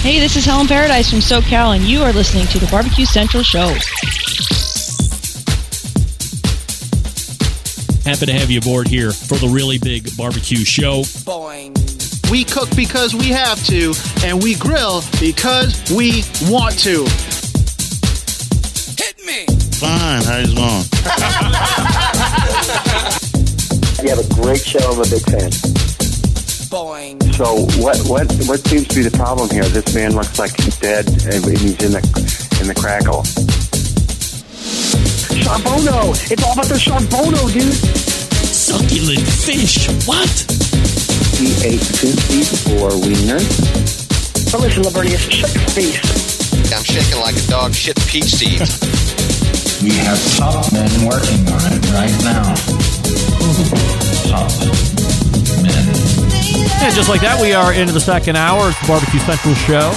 [0.00, 3.42] Hey, this is Helen Paradise from SoCal, and you are listening to the Barbecue Central
[3.42, 3.74] Show.
[8.08, 11.02] Happy to have you aboard here for the really big barbecue show.
[11.26, 11.74] Boing.
[12.30, 13.92] We cook because we have to,
[14.24, 17.04] and we grill because we want to.
[18.96, 19.46] Hit me.
[19.76, 20.22] Fine.
[20.22, 20.84] How's long?
[24.00, 24.78] You have a great show.
[24.78, 25.77] I'm a big fan.
[26.68, 27.16] Boing.
[27.32, 29.64] So what what what seems to be the problem here?
[29.64, 32.02] This man looks like he's dead and he's in the
[32.60, 33.24] in the crackle.
[35.32, 36.12] Charbono!
[36.30, 37.72] It's all about the Charbono, dude!
[37.72, 39.88] Succulent fish.
[40.04, 40.28] What?
[41.40, 44.52] He ate 54 wieners.
[44.52, 45.96] But listen, Lavernius, shut your face.
[46.72, 48.60] I'm shaking like a dog shit peach seed.
[49.82, 54.04] We have top men working on it right now.
[56.80, 58.68] And just like that, we are into the second hour.
[58.68, 59.90] It's the Barbecue Central Show,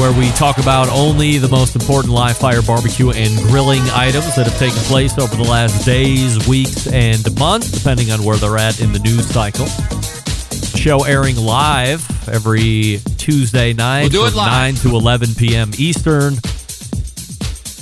[0.00, 4.46] where we talk about only the most important live fire barbecue and grilling items that
[4.46, 8.80] have taken place over the last days, weeks, and months, depending on where they're at
[8.80, 9.66] in the news cycle.
[10.78, 14.74] Show airing live every Tuesday night We'll from live.
[14.74, 15.70] 9 to 11 p.m.
[15.78, 16.34] Eastern.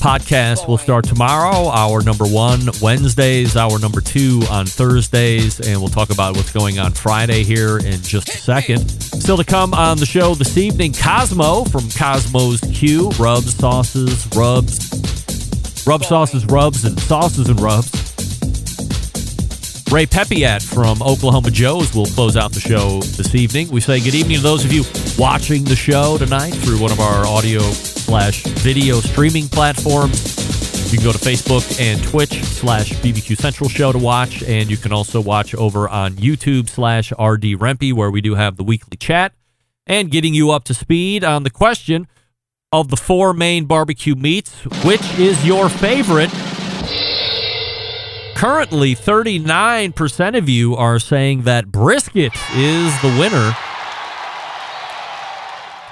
[0.07, 5.89] Podcast will start tomorrow, Our number one Wednesdays, our number two on Thursdays, and we'll
[5.89, 8.89] talk about what's going on Friday here in just a second.
[8.89, 14.79] Still to come on the show this evening, Kosmo from Kosmo's Q, rubs, sauces, rubs,
[15.85, 17.91] rub sauces, rubs, and sauces and rubs.
[19.91, 23.71] Ray Peppiatt from Oklahoma Joe's will close out the show this evening.
[23.71, 24.85] We say good evening to those of you
[25.19, 27.61] watching the show tonight through one of our audio
[28.07, 30.93] slash video streaming platforms.
[30.93, 34.77] You can go to Facebook and Twitch slash BBQ Central Show to watch, and you
[34.77, 38.97] can also watch over on YouTube slash RD Rempy, where we do have the weekly
[38.97, 39.33] chat
[39.87, 42.07] and getting you up to speed on the question
[42.71, 46.31] of the four main barbecue meats, which is your favorite?
[48.37, 53.57] Currently, 39% of you are saying that brisket is the winner.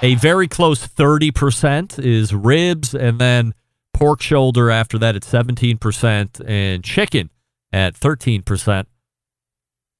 [0.05, 3.55] A very close 30% is ribs, and then
[3.91, 7.31] pork shoulder after that at 17%, and chicken
[7.73, 8.85] at 13%.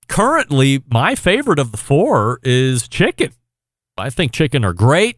[0.07, 3.31] Currently, my favorite of the four is chicken.
[3.97, 5.17] I think chicken are great.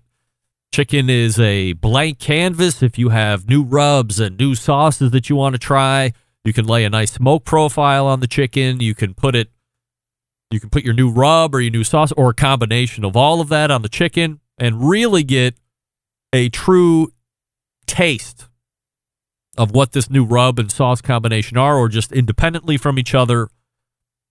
[0.73, 2.81] Chicken is a blank canvas.
[2.81, 6.13] If you have new rubs and new sauces that you want to try,
[6.45, 8.79] you can lay a nice smoke profile on the chicken.
[8.79, 9.49] You can put it,
[10.49, 13.41] you can put your new rub or your new sauce or a combination of all
[13.41, 15.55] of that on the chicken and really get
[16.33, 17.11] a true
[17.85, 18.47] taste
[19.57, 23.49] of what this new rub and sauce combination are or just independently from each other.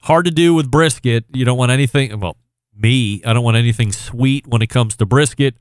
[0.03, 1.25] Hard to do with brisket.
[1.33, 2.37] You don't want anything, well,
[2.75, 5.57] me, I don't want anything sweet when it comes to brisket.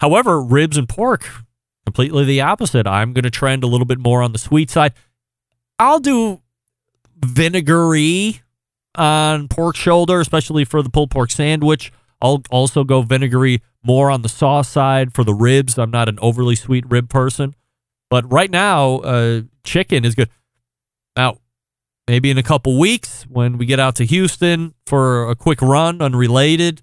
[0.00, 1.28] However, ribs and pork,
[1.84, 2.86] completely the opposite.
[2.86, 4.92] I'm going to trend a little bit more on the sweet side.
[5.78, 6.40] I'll do
[7.16, 8.42] vinegary
[8.94, 11.92] on pork shoulder, especially for the pulled pork sandwich.
[12.20, 15.78] I'll also go vinegary more on the sauce side for the ribs.
[15.78, 17.54] I'm not an overly sweet rib person,
[18.10, 20.30] but right now, uh, chicken is good.
[21.16, 21.38] Now,
[22.08, 26.00] maybe in a couple weeks when we get out to Houston for a quick run,
[26.00, 26.82] unrelated,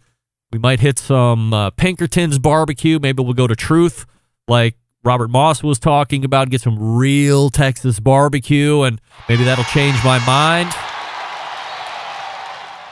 [0.51, 2.99] we might hit some uh, Pinkerton's barbecue.
[2.99, 4.05] Maybe we'll go to Truth,
[4.47, 10.03] like Robert Moss was talking about, get some real Texas barbecue, and maybe that'll change
[10.03, 10.71] my mind.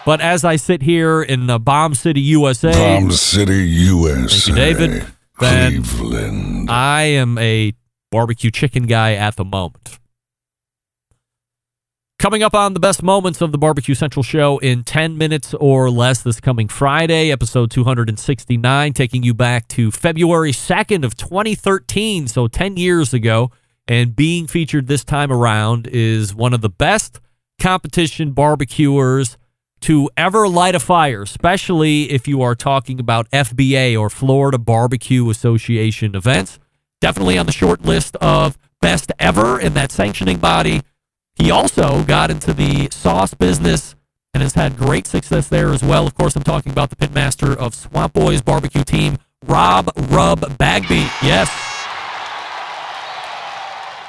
[0.09, 4.55] But as I sit here in uh, Bomb City, USA, Bomb City, USA.
[4.55, 5.05] David.
[5.35, 6.67] Cleveland.
[6.67, 7.73] I am a
[8.09, 9.99] barbecue chicken guy at the moment.
[12.17, 15.91] Coming up on the best moments of the Barbecue Central show in 10 minutes or
[15.91, 22.47] less this coming Friday, episode 269, taking you back to February 2nd of 2013, so
[22.47, 23.51] 10 years ago,
[23.87, 27.19] and being featured this time around is one of the best
[27.59, 29.37] competition barbecuers
[29.81, 35.29] to ever light a fire, especially if you are talking about FBA or Florida Barbecue
[35.29, 36.59] Association events.
[37.01, 40.81] Definitely on the short list of best ever in that sanctioning body.
[41.35, 43.95] He also got into the sauce business
[44.33, 46.05] and has had great success there as well.
[46.05, 51.07] Of course, I'm talking about the pitmaster of Swamp Boys barbecue team, Rob Rub Bagby.
[51.21, 51.68] Yes.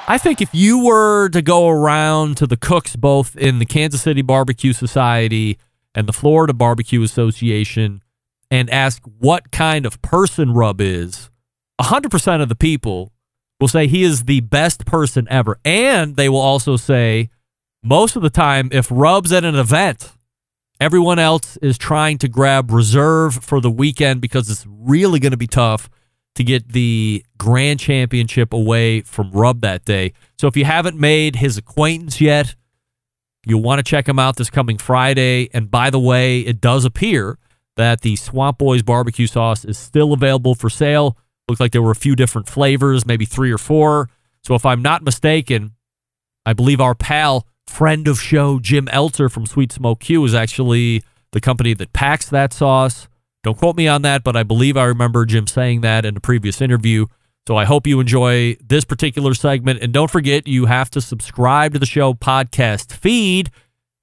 [0.07, 4.01] I think if you were to go around to the cooks, both in the Kansas
[4.01, 5.57] City Barbecue Society
[5.95, 8.03] and the Florida Barbecue Association,
[8.49, 11.29] and ask what kind of person Rub is,
[11.79, 13.11] 100% of the people
[13.59, 15.57] will say he is the best person ever.
[15.63, 17.29] And they will also say,
[17.83, 20.11] most of the time, if Rub's at an event
[20.81, 25.37] Everyone else is trying to grab reserve for the weekend because it's really going to
[25.37, 25.91] be tough
[26.35, 30.13] to get the grand championship away from Rub that day.
[30.37, 32.55] So if you haven't made his acquaintance yet,
[33.45, 35.49] you'll want to check him out this coming Friday.
[35.53, 37.37] And by the way, it does appear
[37.75, 41.17] that the Swamp Boys barbecue sauce is still available for sale.
[41.47, 44.09] Looks like there were a few different flavors, maybe three or four.
[44.43, 45.73] So if I'm not mistaken,
[46.45, 51.03] I believe our pal, friend of show, Jim Elter from Sweet Smoke Q is actually
[51.31, 53.07] the company that packs that sauce.
[53.43, 56.19] Don't quote me on that, but I believe I remember Jim saying that in a
[56.19, 57.07] previous interview.
[57.47, 59.81] So I hope you enjoy this particular segment.
[59.81, 63.49] And don't forget, you have to subscribe to the show podcast feed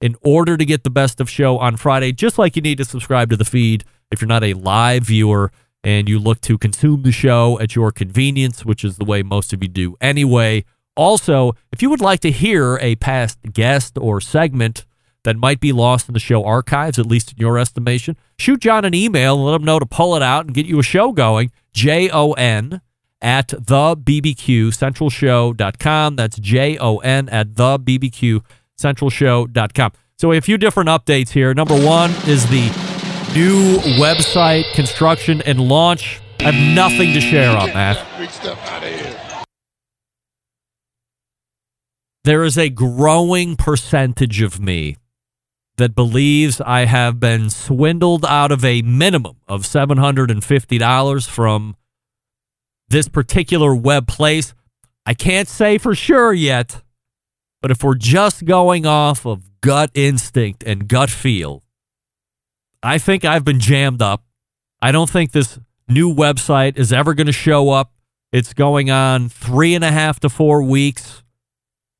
[0.00, 2.84] in order to get the best of show on Friday, just like you need to
[2.84, 5.52] subscribe to the feed if you're not a live viewer
[5.84, 9.52] and you look to consume the show at your convenience, which is the way most
[9.52, 10.64] of you do anyway.
[10.96, 14.84] Also, if you would like to hear a past guest or segment
[15.24, 18.84] that might be lost in the show archives, at least in your estimation, shoot John
[18.84, 21.12] an email and let him know to pull it out and get you a show
[21.12, 21.50] going.
[21.72, 22.80] J O N
[23.20, 26.16] at the BBQ Central Show.com.
[26.16, 28.44] That's J O N at the BBQ
[28.76, 29.92] Central Show.com.
[30.16, 31.54] So, a few different updates here.
[31.54, 32.66] Number one is the
[33.34, 36.20] new website construction and launch.
[36.40, 38.04] I have nothing to share on that.
[42.24, 44.96] There is a growing percentage of me
[45.78, 51.76] that believes I have been swindled out of a minimum of $750 from
[52.88, 54.54] this particular web place.
[55.06, 56.82] I can't say for sure yet,
[57.62, 61.62] but if we're just going off of gut instinct and gut feel,
[62.82, 64.24] I think I've been jammed up.
[64.82, 65.58] I don't think this
[65.88, 67.92] new website is ever going to show up.
[68.32, 71.22] It's going on three and a half to four weeks.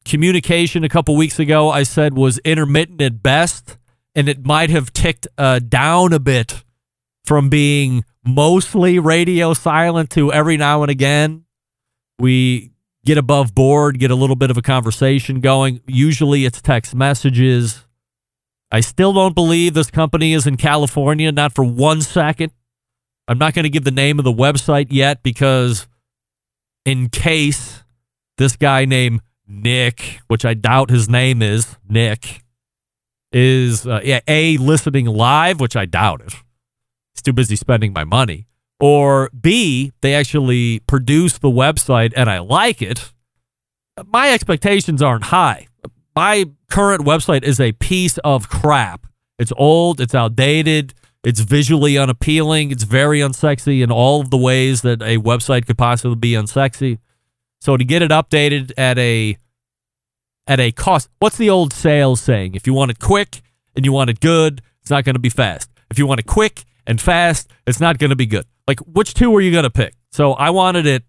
[0.09, 3.77] Communication a couple weeks ago, I said, was intermittent at best,
[4.15, 6.65] and it might have ticked uh, down a bit
[7.27, 11.45] from being mostly radio silent to every now and again.
[12.19, 12.71] We
[13.05, 15.83] get above board, get a little bit of a conversation going.
[15.87, 17.85] Usually it's text messages.
[18.73, 22.53] I still don't believe this company is in California, not for one second.
[23.29, 25.87] I'm not going to give the name of the website yet because,
[26.87, 27.85] in case
[28.39, 32.43] this guy named Nick, which I doubt his name is Nick,
[33.33, 36.35] is uh, yeah, A, listening live, which I doubt it.
[37.15, 38.47] He's too busy spending my money.
[38.81, 43.12] Or B, they actually produce the website and I like it.
[44.06, 45.67] My expectations aren't high.
[46.15, 49.06] My current website is a piece of crap.
[49.39, 54.83] It's old, it's outdated, it's visually unappealing, it's very unsexy in all of the ways
[54.83, 56.99] that a website could possibly be unsexy.
[57.61, 59.37] So to get it updated at a
[60.47, 62.55] at a cost, what's the old sales saying?
[62.55, 63.43] If you want it quick
[63.77, 65.71] and you want it good, it's not going to be fast.
[65.91, 68.47] If you want it quick and fast, it's not going to be good.
[68.67, 69.95] Like which two are you going to pick?
[70.13, 71.05] So I wanted it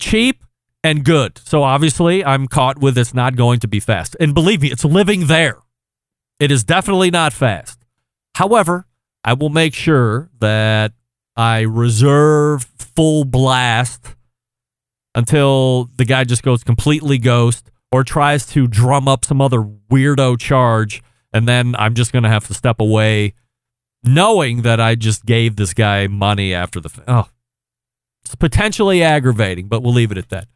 [0.00, 0.44] cheap
[0.82, 1.38] and good.
[1.44, 4.16] So obviously, I'm caught with it's not going to be fast.
[4.20, 5.58] And believe me, it's living there.
[6.40, 7.78] It is definitely not fast.
[8.34, 8.86] However,
[9.24, 10.92] I will make sure that
[11.36, 14.14] I reserve full blast
[15.18, 19.60] until the guy just goes completely ghost or tries to drum up some other
[19.90, 21.02] weirdo charge.
[21.32, 23.34] And then I'm just going to have to step away
[24.04, 26.88] knowing that I just gave this guy money after the.
[27.08, 27.28] Oh,
[28.24, 30.46] it's potentially aggravating, but we'll leave it at that.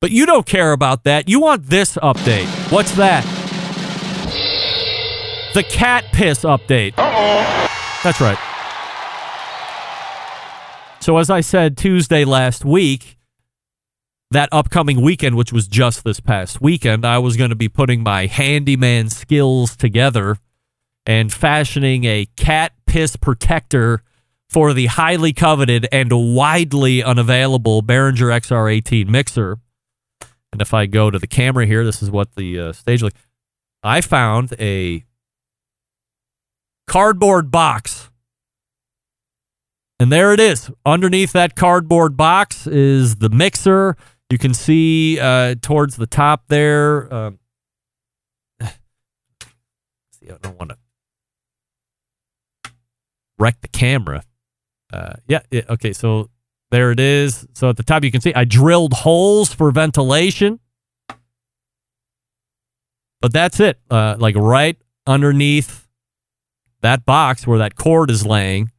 [0.00, 1.28] But you don't care about that.
[1.28, 2.46] You want this update.
[2.70, 3.24] What's that?
[5.52, 6.94] The cat piss update.
[6.96, 7.68] Uh-oh.
[8.04, 8.38] That's right.
[11.00, 13.15] So as I said Tuesday last week,
[14.30, 18.02] that upcoming weekend, which was just this past weekend, I was going to be putting
[18.02, 20.38] my handyman skills together
[21.06, 24.02] and fashioning a cat piss protector
[24.48, 29.58] for the highly coveted and widely unavailable Behringer XR18 mixer.
[30.52, 33.14] And if I go to the camera here, this is what the uh, stage like.
[33.82, 35.04] I found a
[36.86, 38.10] cardboard box.
[39.98, 40.70] And there it is.
[40.84, 43.96] Underneath that cardboard box is the mixer.
[44.30, 47.12] You can see uh, towards the top there.
[47.12, 47.38] Um,
[48.60, 50.78] see, I don't want to
[53.38, 54.22] wreck the camera.
[54.92, 56.30] Uh, yeah, yeah, okay, so
[56.70, 57.46] there it is.
[57.54, 60.58] So at the top, you can see I drilled holes for ventilation.
[63.20, 63.80] But that's it.
[63.90, 65.88] Uh, like right underneath
[66.82, 68.70] that box where that cord is laying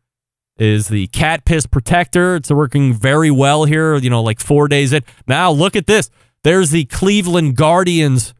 [0.60, 2.36] is the cat piss protector.
[2.36, 5.04] It's working very well here, you know, like four days in.
[5.28, 6.10] Now, look at this.
[6.44, 8.34] There's the Cleveland Guardians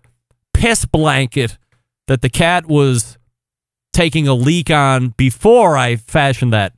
[0.54, 1.58] piss blanket
[2.08, 3.18] that the cat was
[3.94, 6.74] taking a leak on before I fashioned that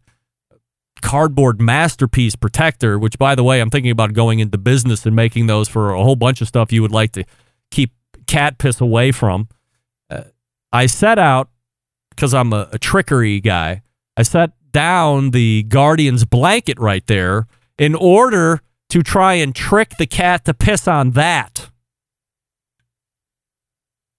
[1.01, 5.47] cardboard masterpiece protector, which, by the way, I'm thinking about going into business and making
[5.47, 7.23] those for a whole bunch of stuff you would like to
[7.71, 7.91] keep
[8.27, 9.47] cat piss away from.
[10.09, 10.23] Uh,
[10.71, 11.49] I set out
[12.09, 13.81] because I'm a, a trickery guy.
[14.17, 17.47] I set down the Guardian's blanket right there
[17.77, 21.69] in order to try and trick the cat to piss on that.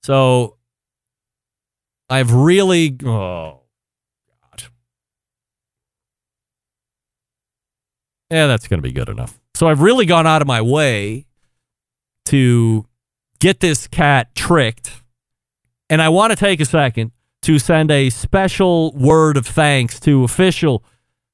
[0.02, 0.56] So
[2.08, 3.60] I've really oh
[4.42, 4.64] god.
[8.30, 9.38] Yeah, that's going to be good enough.
[9.54, 11.26] So I've really gone out of my way
[12.26, 12.86] to
[13.40, 15.02] get this cat tricked.
[15.88, 17.10] And I want to take a second
[17.42, 20.84] to send a special word of thanks to official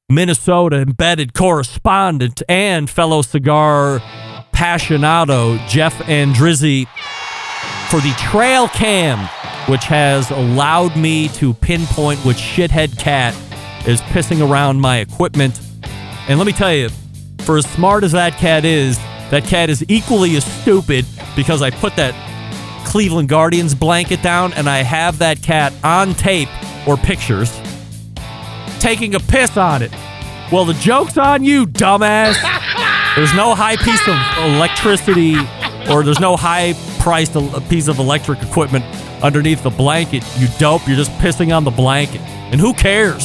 [0.08, 4.00] Minnesota embedded correspondent and fellow cigar
[4.52, 6.86] passionado Jeff Andrizzi
[7.90, 9.18] for the trail cam,
[9.68, 13.34] which has allowed me to pinpoint which shithead cat
[13.86, 15.60] is pissing around my equipment.
[16.28, 16.88] And let me tell you,
[17.40, 18.98] for as smart as that cat is,
[19.30, 22.14] that cat is equally as stupid because I put that
[22.86, 26.48] Cleveland Guardians blanket down and I have that cat on tape
[26.86, 27.50] or pictures
[28.78, 29.92] taking a piss on it.
[30.52, 32.36] Well, the joke's on you, dumbass.
[33.16, 34.16] There's no high piece of
[34.54, 35.36] electricity
[35.90, 38.84] or there's no high priced uh, piece of electric equipment
[39.22, 40.22] underneath the blanket.
[40.38, 40.86] You dope.
[40.86, 42.20] You're just pissing on the blanket.
[42.20, 43.24] And who cares?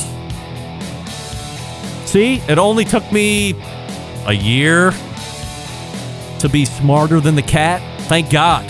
[2.10, 3.54] See, it only took me
[4.26, 4.92] a year
[6.40, 7.82] to be smarter than the cat.
[8.08, 8.66] Thank God.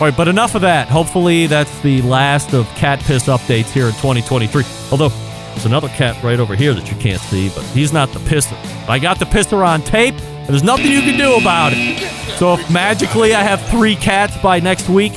[0.00, 0.86] All right, but enough of that.
[0.86, 4.62] Hopefully, that's the last of cat piss updates here in 2023.
[4.92, 8.20] Although, there's another cat right over here that you can't see, but he's not the
[8.20, 8.56] pisser.
[8.88, 11.98] I got the pisser on tape, and there's nothing you can do about it.
[12.38, 15.14] So, if magically I have three cats by next week,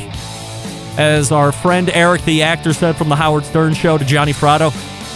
[0.98, 4.72] as our friend Eric, the actor, said from the Howard Stern show to Johnny Fratto,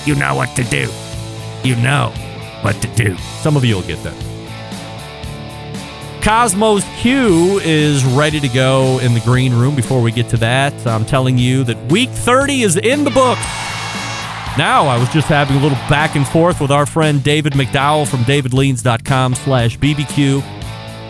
[0.05, 0.91] you know what to do.
[1.63, 2.13] You know
[2.61, 3.17] what to do.
[3.41, 4.34] Some of you will get that.
[6.25, 9.75] Kosmo's Q is ready to go in the green room.
[9.75, 13.45] Before we get to that, I'm telling you that week 30 is in the books.
[14.57, 18.07] Now, I was just having a little back and forth with our friend David McDowell
[18.07, 20.41] from davidleans.com slash BBQ,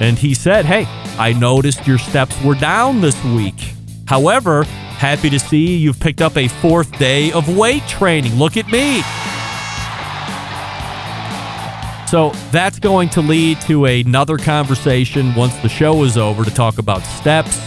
[0.02, 0.84] and he said, hey,
[1.18, 3.74] I noticed your steps were down this week.
[4.10, 8.36] However, happy to see you've picked up a fourth day of weight training.
[8.36, 9.02] Look at me.
[12.08, 16.78] So that's going to lead to another conversation once the show is over to talk
[16.78, 17.60] about steps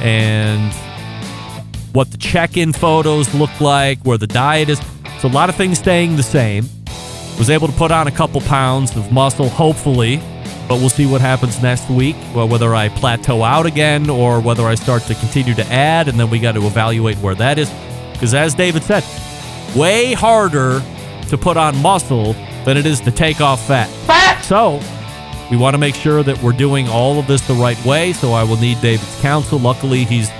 [0.00, 0.72] and
[1.92, 4.80] what the check in photos look like, where the diet is.
[5.20, 6.68] So a lot of things staying the same.
[7.38, 10.16] Was able to put on a couple pounds of muscle, hopefully,
[10.68, 12.16] but we'll see what happens next week.
[12.34, 16.18] Well, whether I plateau out again or whether I start to continue to add, and
[16.18, 17.70] then we got to evaluate where that is.
[18.12, 19.04] Because as David said,
[19.76, 20.82] way harder
[21.28, 22.34] to put on muscle
[22.66, 23.88] than it is to take off fat.
[24.06, 24.42] Fat!
[24.42, 24.80] So,
[25.50, 28.12] we want to make sure that we're doing all of this the right way.
[28.12, 29.58] So, I will need David's counsel.
[29.58, 30.30] Luckily, he's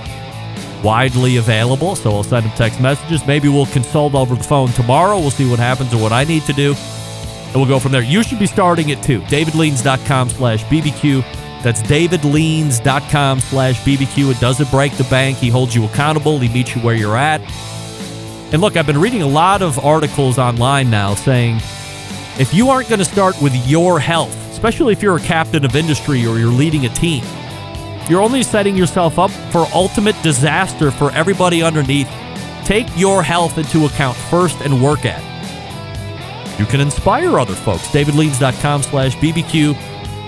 [0.82, 1.96] widely available.
[1.96, 3.26] So, I'll send him text messages.
[3.26, 5.18] Maybe we'll consult over the phone tomorrow.
[5.18, 6.74] We'll see what happens or what I need to do.
[7.46, 8.02] And we'll go from there.
[8.02, 9.20] You should be starting it too.
[9.22, 11.24] DavidLeans.com slash BBQ.
[11.62, 14.32] That's davidleans.com slash BBQ.
[14.32, 15.38] It doesn't break the bank.
[15.38, 16.38] He holds you accountable.
[16.38, 17.40] He meets you where you're at.
[18.52, 21.60] And look, I've been reading a lot of articles online now saying
[22.38, 25.74] if you aren't going to start with your health, especially if you're a captain of
[25.74, 27.24] industry or you're leading a team,
[28.08, 32.08] you're only setting yourself up for ultimate disaster for everybody underneath.
[32.64, 36.60] Take your health into account first and work at it.
[36.60, 37.88] You can inspire other folks.
[37.88, 39.74] DavidLeans.com slash BBQ.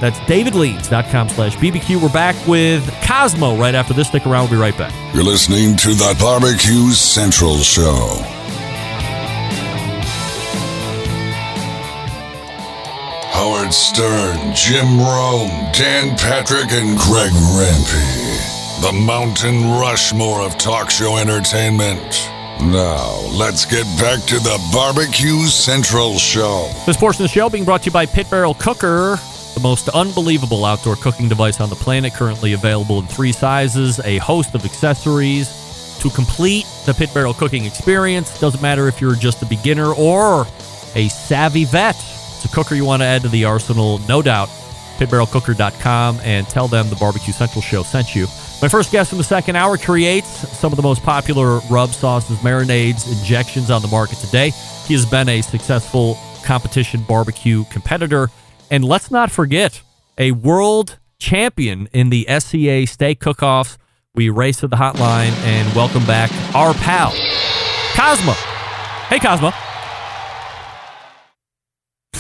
[0.01, 2.03] That's davidleans.com slash BBQ.
[2.03, 4.09] We're back with Kosmo right after this.
[4.09, 4.51] Stick around.
[4.51, 4.93] We'll be right back.
[5.15, 8.38] You're listening to the Barbecue Central Show.
[13.69, 18.81] Howard Stern, Jim Rome, Dan Patrick, and Greg Rempe.
[18.81, 22.31] The Mountain Rushmore of talk show entertainment.
[22.63, 26.71] Now, let's get back to the Barbecue Central Show.
[26.87, 29.19] This portion of the show being brought to you by Pit Barrel Cooker,
[29.53, 34.17] the most unbelievable outdoor cooking device on the planet, currently available in three sizes, a
[34.17, 38.41] host of accessories to complete the Pit Barrel cooking experience.
[38.41, 40.47] Doesn't matter if you're just a beginner or
[40.95, 41.97] a savvy vet.
[42.39, 44.49] It's a cooker you want to add to the arsenal, no doubt.
[44.99, 48.27] PitBarrelCooker.com and tell them the Barbecue Central Show sent you.
[48.63, 52.39] My first guest in the second hour creates some of the most popular rub sauces,
[52.39, 54.51] marinades, injections on the market today.
[54.87, 58.31] He has been a successful competition barbecue competitor.
[58.71, 59.83] And let's not forget,
[60.17, 63.79] a world champion in the SCA steak cook offs
[64.15, 67.11] we race to the hotline and welcome back our pal,
[67.95, 68.35] Kosmo.
[69.09, 69.68] Hey, Kosmo.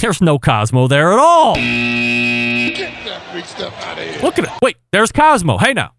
[0.00, 1.54] There's no Kosmo there at all.
[1.56, 4.22] Get that big stuff out of here.
[4.22, 4.50] Look at it.
[4.62, 5.58] Wait, there's Kosmo.
[5.60, 5.92] Hey, now.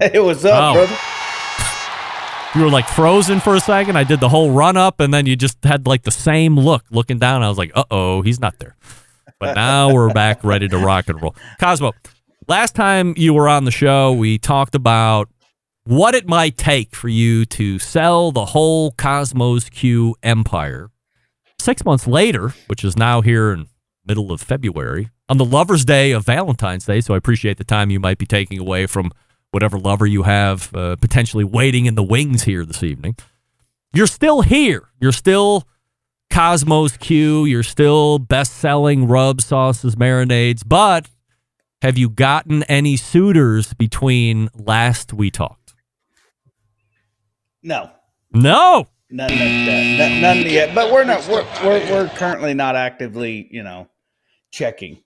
[0.00, 0.74] Hey, what's up, Oh.
[0.74, 0.96] brother?
[2.54, 3.96] You were like frozen for a second.
[3.98, 6.84] I did the whole run up, and then you just had like the same look
[6.90, 7.42] looking down.
[7.42, 8.76] I was like, uh oh, he's not there.
[9.38, 11.34] But now we're back ready to rock and roll.
[11.60, 11.92] Kosmo,
[12.48, 15.28] last time you were on the show, we talked about
[15.84, 20.88] what it might take for you to sell the whole Kosmo's Q empire.
[21.66, 23.66] Six months later, which is now here in
[24.06, 27.90] middle of February, on the Lover's Day of Valentine's Day, so I appreciate the time
[27.90, 29.10] you might be taking away from
[29.50, 33.16] whatever lover you have uh, potentially waiting in the wings here this evening.
[33.92, 34.90] You're still here.
[35.00, 35.66] You're still
[36.30, 37.46] Kosmo's Q.
[37.46, 40.62] You're still best selling rub sauces, marinades.
[40.64, 41.08] But
[41.82, 45.74] have you gotten any suitors between last we talked?
[47.60, 47.90] No,
[48.32, 48.86] No.
[49.10, 49.98] None of that.
[49.98, 50.74] None, none yet.
[50.74, 51.26] But we're not.
[51.28, 53.88] We're, we're we're currently not actively, you know,
[54.52, 54.98] checking.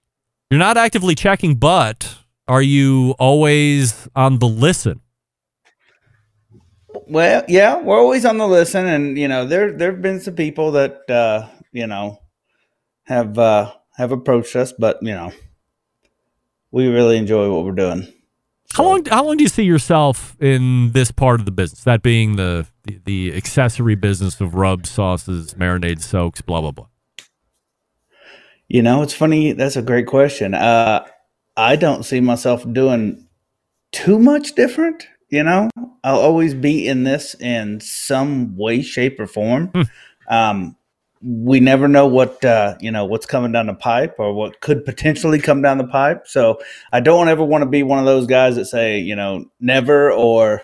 [0.51, 2.17] You're not actively checking, but
[2.49, 5.01] are you always on the listen?
[7.07, 10.35] Well, yeah, we're always on the listen, and you know, there there have been some
[10.35, 12.19] people that uh, you know
[13.05, 15.33] have uh, have approached us, but you know,
[16.71, 18.13] we really enjoy what we're doing.
[18.75, 19.05] How long?
[19.07, 21.83] How long do you see yourself in this part of the business?
[21.85, 26.87] That being the the, the accessory business of rubs, sauces, marinades, soaks, blah blah blah.
[28.69, 29.53] You know, it's funny.
[29.53, 30.55] That's a great question.
[30.55, 31.05] Uh,
[31.57, 33.27] I don't see myself doing
[33.91, 35.09] too much different.
[35.29, 35.71] You know,
[36.05, 39.73] I'll always be in this in some way, shape, or form.
[40.29, 40.77] Um,
[41.23, 44.85] we never know what uh, you know what's coming down the pipe or what could
[44.85, 46.27] potentially come down the pipe.
[46.27, 46.61] So
[46.93, 50.11] I don't ever want to be one of those guys that say you know never
[50.13, 50.63] or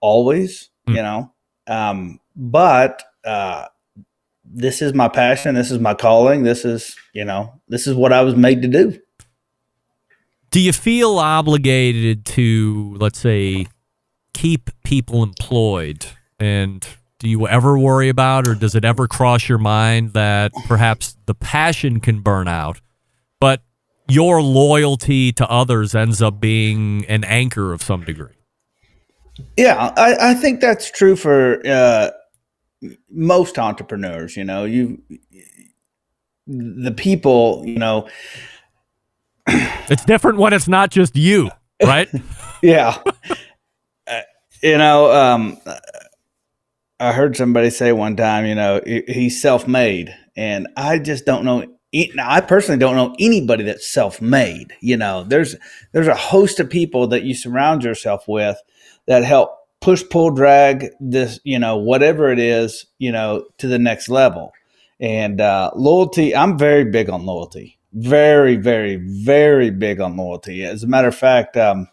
[0.00, 0.70] always.
[0.86, 1.32] You know,
[1.66, 3.68] um, but uh,
[4.44, 5.54] this is my passion.
[5.54, 6.42] This is my calling.
[6.42, 8.98] This is you know this is what I was made to do.
[10.50, 13.66] Do you feel obligated to, let's say,
[14.34, 16.06] keep people employed?
[16.38, 16.86] And
[17.18, 21.34] do you ever worry about, or does it ever cross your mind that perhaps the
[21.34, 22.80] passion can burn out,
[23.40, 23.62] but
[24.08, 28.34] your loyalty to others ends up being an anchor of some degree?
[29.56, 32.10] Yeah, I, I think that's true for uh,
[33.10, 34.36] most entrepreneurs.
[34.36, 35.02] You know, you
[36.46, 37.62] the people.
[37.64, 38.08] You know,
[39.88, 41.50] It's different when it's not just you,
[41.82, 42.08] right?
[42.62, 42.96] yeah.
[44.06, 44.20] Uh,
[44.62, 45.58] you know, um,
[47.00, 51.66] I heard somebody say one time, you know, he's self-made, and I just don't know.
[52.20, 54.74] I personally don't know anybody that's self-made.
[54.80, 55.56] You know, there's
[55.92, 58.56] there's a host of people that you surround yourself with
[59.06, 63.78] that help push, pull, drag this, you know, whatever it is, you know, to the
[63.78, 64.52] next level.
[64.98, 67.78] And uh, loyalty, I'm very big on loyalty.
[67.92, 70.64] Very, very, very big on loyalty.
[70.64, 71.88] As a matter of fact, um,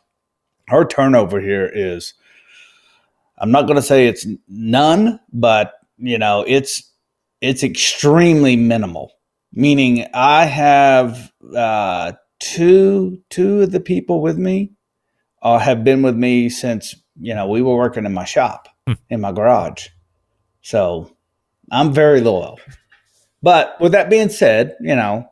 [0.70, 2.14] her turnover here is
[3.42, 6.90] I'm not going to say it's none, but you know, it's
[7.42, 9.12] it's extremely minimal.
[9.52, 14.72] Meaning, I have uh, two two of the people with me
[15.42, 18.70] uh, have been with me since you know we were working in my shop
[19.10, 19.88] in my garage.
[20.62, 21.12] So
[21.72, 22.60] I'm very loyal.
[23.42, 25.28] But with that being said, you know.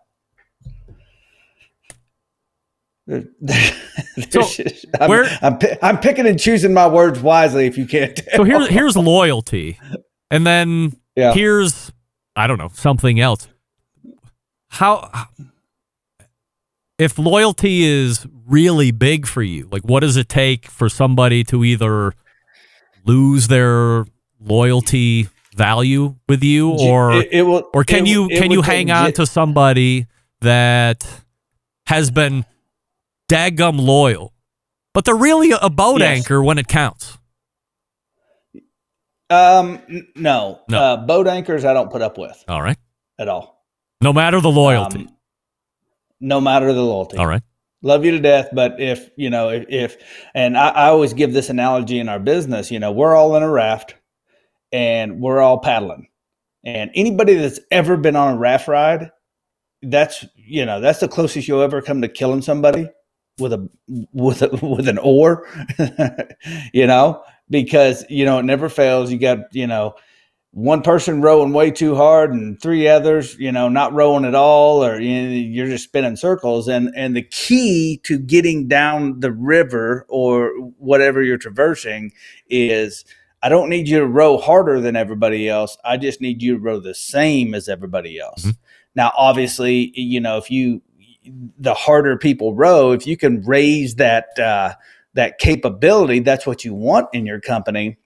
[4.29, 4.41] So,
[4.99, 8.37] I'm, where- I'm, I'm picking and choosing my words wisely if you can't tell.
[8.37, 9.79] So here's here's loyalty,
[10.29, 11.33] and then Yeah.
[11.33, 11.91] here's
[12.35, 13.47] I don't know something else.
[14.69, 15.09] How
[16.97, 21.63] if loyalty is really big for you, like what does it take for somebody to
[21.63, 22.13] either
[23.05, 24.05] lose their
[24.39, 28.91] loyalty value with you, or It- it will- or can it- you can you hang
[28.91, 30.07] on to somebody
[30.41, 31.05] that
[31.87, 32.45] has been
[33.29, 34.33] daggum loyal,
[34.93, 36.17] but they're really a boat Yes.
[36.17, 37.17] anchor when it counts?
[39.29, 40.79] Um, n- no, No.
[40.79, 42.77] Uh, boat anchors I don't put up with All right,
[43.19, 43.63] at all.
[44.01, 45.01] no matter the loyalty.
[45.01, 45.09] Um,
[46.19, 47.17] no matter the loyalty.
[47.17, 47.43] All right.
[47.81, 49.97] Love you to death, but if you know, if, if
[50.33, 52.71] and I, I always give this analogy in our business.
[52.71, 53.95] You know, we're all in a raft,
[54.73, 56.09] and we're all paddling,
[56.65, 59.11] and anybody that's ever been on a raft ride,
[59.81, 62.89] that's you know that's the closest you'll ever come to killing somebody
[63.39, 63.69] with a
[64.13, 65.47] with a with an oar,
[66.73, 69.11] you know, because you know it never fails.
[69.11, 69.95] You got you know
[70.51, 74.83] one person rowing way too hard and three others, you know, not rowing at all,
[74.83, 76.67] or you know, you're just spinning circles.
[76.67, 82.11] And and the key to getting down the river or whatever you're traversing
[82.49, 83.05] is
[83.41, 85.77] I don't need you to row harder than everybody else.
[85.85, 88.41] I just need you to row the same as everybody else.
[88.41, 88.59] Mm-hmm.
[88.95, 90.81] Now, obviously, you know, if you
[91.23, 94.73] the harder people row, if you can raise that uh,
[95.13, 97.97] that capability, that's what you want in your company.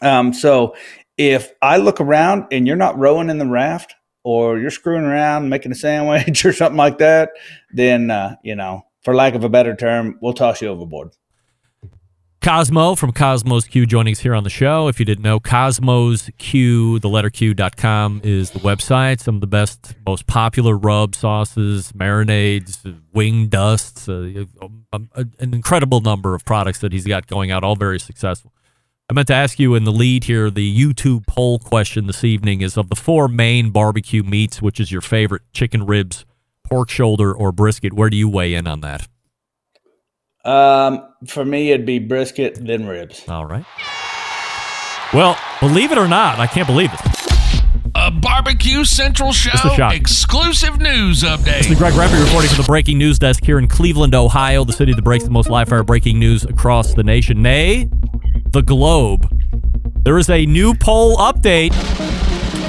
[0.00, 0.74] Um, so
[1.16, 5.48] if I look around and you're not rowing in the raft or you're screwing around
[5.48, 7.30] making a sandwich or something like that,
[7.72, 11.10] then uh, you know, for lack of a better term, we'll toss you overboard.
[12.42, 14.88] Kosmo from Kosmo's Q joining us here on the show.
[14.88, 19.20] If you didn't know, Kosmo's Q, the letter Q.com is the website.
[19.20, 26.00] Some of the best, most popular rub sauces, marinades, wing dusts, uh, um, an incredible
[26.00, 28.52] number of products that he's got going out, all very successful.
[29.08, 32.60] I meant to ask you in the lead here, the YouTube poll question this evening
[32.60, 36.24] is of the four main barbecue meats, which is your favorite chicken ribs,
[36.64, 37.92] pork shoulder, or brisket?
[37.92, 39.06] Where do you weigh in on that?
[40.44, 43.28] Um, for me, it'd be brisket, then ribs.
[43.28, 43.64] All right.
[45.14, 47.00] Well, believe it or not, I can't believe it.
[47.94, 51.58] A Barbecue Central Just a Show exclusive news update.
[51.58, 54.72] This is Greg Rempe reporting from the breaking news desk here in Cleveland, Ohio, the
[54.72, 57.88] city that breaks the most live fire breaking news across the nation, nay,
[58.50, 59.28] the globe.
[60.02, 61.70] There is a new poll update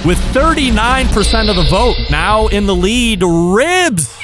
[0.06, 3.24] with 39% of the vote now in the lead.
[3.24, 4.23] Ribs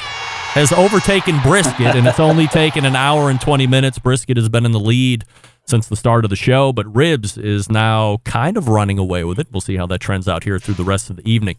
[0.54, 4.00] has overtaken brisket, and it's only taken an hour and 20 minutes.
[4.00, 5.24] Brisket has been in the lead
[5.66, 9.40] since the start of the show, but ribs is now kind of running away with
[9.40, 9.48] it.
[9.52, 11.58] We'll see how that trends out here through the rest of the evening.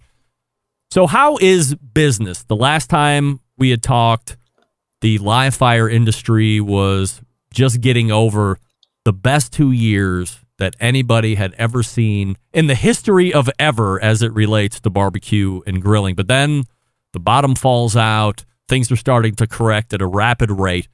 [0.90, 2.42] So, how is business?
[2.42, 4.37] The last time we had talked,
[5.00, 7.20] the live fire industry was
[7.55, 8.59] just getting over
[9.05, 14.20] the best two years that anybody had ever seen in the history of ever as
[14.20, 16.14] it relates to barbecue and grilling.
[16.14, 16.64] But then
[17.12, 20.88] the bottom falls out, things are starting to correct at a rapid rate.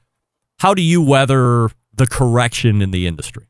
[0.59, 3.47] How do you weather the correction in the industry?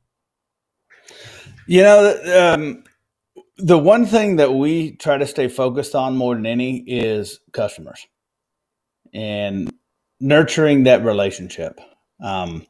[1.65, 2.83] You know, um,
[3.57, 8.05] the one thing that we try to stay focused on more than any is customers
[9.13, 9.71] and
[10.19, 11.79] nurturing that relationship.
[12.21, 12.67] Um,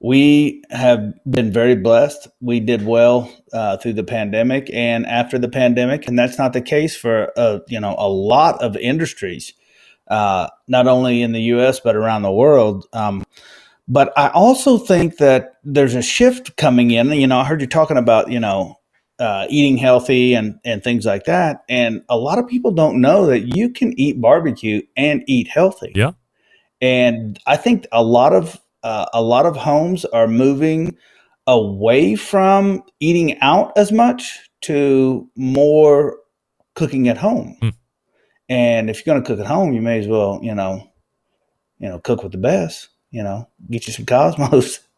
[0.00, 2.28] we have been very blessed.
[2.40, 6.60] We did well uh, through the pandemic and after the pandemic, and that's not the
[6.60, 9.54] case for uh, you know a lot of industries,
[10.08, 11.80] uh, not only in the U.S.
[11.80, 12.86] but around the world.
[12.92, 13.24] Um,
[13.86, 17.12] but I also think that there's a shift coming in.
[17.12, 18.80] You know, I heard you talking about you know
[19.18, 23.26] uh, eating healthy and and things like that, and a lot of people don't know
[23.26, 25.92] that you can eat barbecue and eat healthy.
[25.94, 26.12] Yeah,
[26.80, 30.96] and I think a lot of uh, a lot of homes are moving
[31.46, 36.18] away from eating out as much to more
[36.74, 37.56] cooking at home.
[37.60, 37.68] Hmm.
[38.48, 40.90] And if you're going to cook at home, you may as well, you know,
[41.78, 42.88] you know, cook with the best.
[43.10, 44.80] You know, get you some Kosmo's.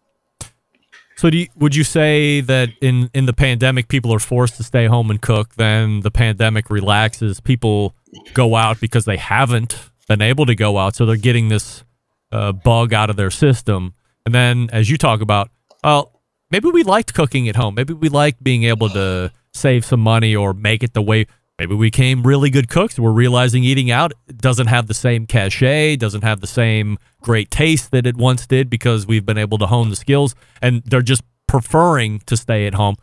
[1.18, 4.62] So, do you, would you say that in in the pandemic, people are forced to
[4.62, 5.54] stay home and cook?
[5.54, 7.94] Then the pandemic relaxes, people
[8.35, 11.85] go out because they haven't been able to go out, so they're getting this
[12.32, 13.94] uh, bug out of their system.
[14.26, 15.48] And then, as you talk about,
[15.82, 17.74] well, maybe we liked cooking at home.
[17.74, 21.26] Maybe we liked being able to save some money or make it the way.
[21.59, 22.99] Maybe we became really good cooks.
[22.99, 27.92] We're realizing eating out doesn't have the same cachet, doesn't have the same great taste
[27.92, 31.23] that it once did because we've been able to hone the skills, and they're just
[31.47, 32.97] preferring to stay at home.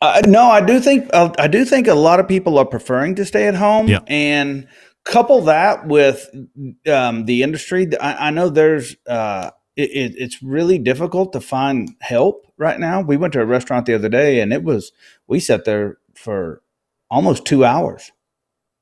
[0.00, 3.14] Uh, no, I do think uh, I do think a lot of people are preferring
[3.16, 4.00] to stay at home, Yeah.
[4.08, 4.66] and
[5.04, 6.28] couple that with
[6.90, 7.88] um, the industry.
[8.00, 13.00] I, I know there's uh, it, it, it's really difficult to find help right now.
[13.00, 14.90] We went to a restaurant the other day, and it was
[15.28, 16.62] we sat there for
[17.10, 18.10] almost two hours,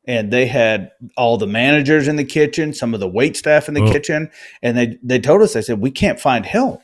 [0.06, 3.74] and they had all the managers in the kitchen, some of the wait staff in
[3.74, 3.92] the Oh.
[3.92, 4.30] kitchen,
[4.62, 6.82] and they they told us they said we can't find help,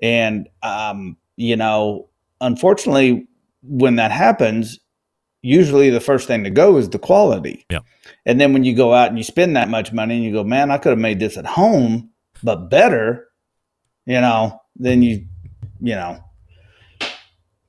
[0.00, 2.08] and um, you know,
[2.40, 3.26] unfortunately,
[3.62, 4.78] when that happens,
[5.42, 7.64] usually the first thing to go is the quality.
[7.70, 7.80] Yeah.
[8.26, 10.44] And then when you go out and you spend that much money and you go,
[10.44, 12.10] man, I could have made this at home,
[12.42, 13.28] but better,
[14.06, 15.26] you know, then you,
[15.80, 16.18] you know,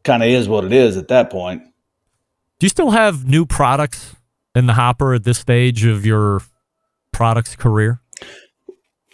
[0.03, 1.63] kind of is what it is at that point.
[2.61, 4.15] Do you still have new products
[4.53, 6.43] in the hopper at this stage of your
[7.11, 8.01] products career?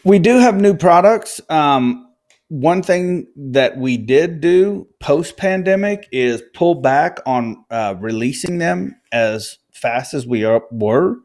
[0.04, 1.40] We do have new products.
[1.50, 2.10] Um,
[2.50, 9.00] one thing that we did do post pandemic is pull back on uh, releasing them
[9.14, 11.16] as fast as we are, were.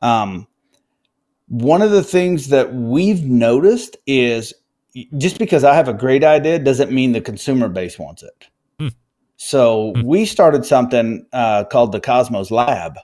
[0.00, 0.48] Um,
[1.48, 4.54] one of the things that we've noticed is
[5.18, 8.48] just because I have a great idea doesn't mean the consumer base wants it.
[9.38, 9.44] Hmm.
[9.44, 12.98] So we started something uh, called the Kosmo's Lab.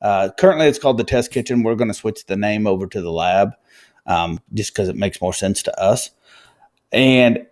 [0.00, 1.62] Uh, currently, it's called the Test Kitchen.
[1.62, 3.52] We're going to switch the name over to the Lab
[4.06, 6.10] um, just because it makes more sense to us.
[6.92, 7.46] And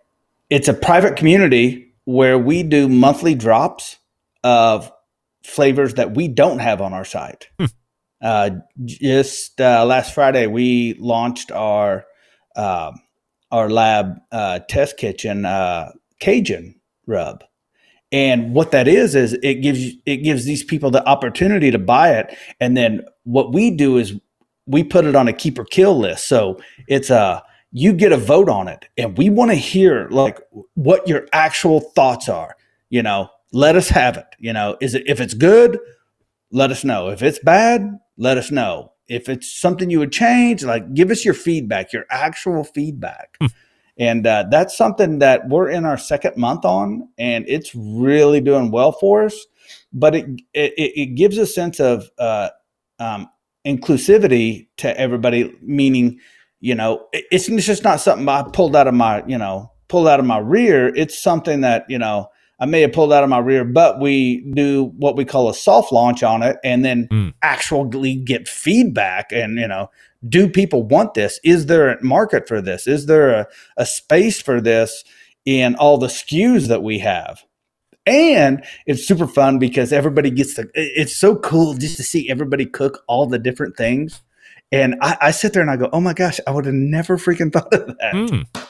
[0.50, 3.98] it's a private community where we do monthly drops
[4.42, 4.90] of
[5.44, 7.48] flavors that we don't have on our site.
[8.20, 8.50] Uh,
[8.84, 12.04] just uh, last Friday, we launched our
[12.56, 13.00] um
[13.50, 16.74] our lab uh, test kitchen uh, Cajun
[17.06, 17.44] rub,
[18.10, 22.12] and what that is is it gives it gives these people the opportunity to buy
[22.12, 24.14] it, and then what we do is
[24.66, 26.28] we put it on a keep or kill list.
[26.28, 30.38] So it's a you get a vote on it, and we want to hear like
[30.74, 32.56] what your actual thoughts are.
[32.88, 34.26] You know, let us have it.
[34.38, 35.78] You know, is it if it's good,
[36.50, 37.08] let us know.
[37.08, 38.92] If it's bad, let us know.
[39.06, 43.36] If it's something you would change, like give us your feedback, your actual feedback.
[43.40, 43.46] Hmm.
[43.98, 48.70] And uh, that's something that we're in our second month on, and it's really doing
[48.70, 49.46] well for us.
[49.92, 52.50] But it it, it gives a sense of uh,
[52.98, 53.28] um,
[53.66, 56.18] inclusivity to everybody, meaning,
[56.60, 60.08] you know, it's, it's just not something I pulled out of my, you know, pulled
[60.08, 60.88] out of my rear.
[60.94, 62.28] It's something that, you know,
[62.60, 65.54] I may have pulled out of my rear, but we do what we call a
[65.54, 67.08] soft launch on it and then
[67.42, 69.90] actually get feedback and, you know,
[70.26, 71.38] do people want this?
[71.44, 72.86] Is there a market for this?
[72.86, 75.04] Is there a, a space for this
[75.44, 77.44] in all the SKUs that we have?
[78.06, 82.64] And it's super fun because everybody gets to, it's so cool just to see everybody
[82.64, 84.22] cook all the different things.
[84.72, 87.18] And I, I sit there and I go, oh my gosh, I would have never
[87.18, 88.14] freaking thought of that.
[88.14, 88.62] Hmm.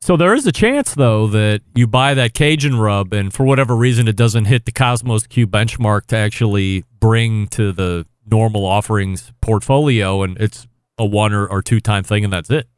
[0.00, 3.74] So there is a chance, though, that you buy that Cajun rub, and for whatever
[3.74, 9.32] reason, it doesn't hit the Kosmo's Q benchmark to actually bring to the normal offerings
[9.40, 10.66] portfolio, and it's
[10.98, 12.68] a one or, or two time thing, and that's it.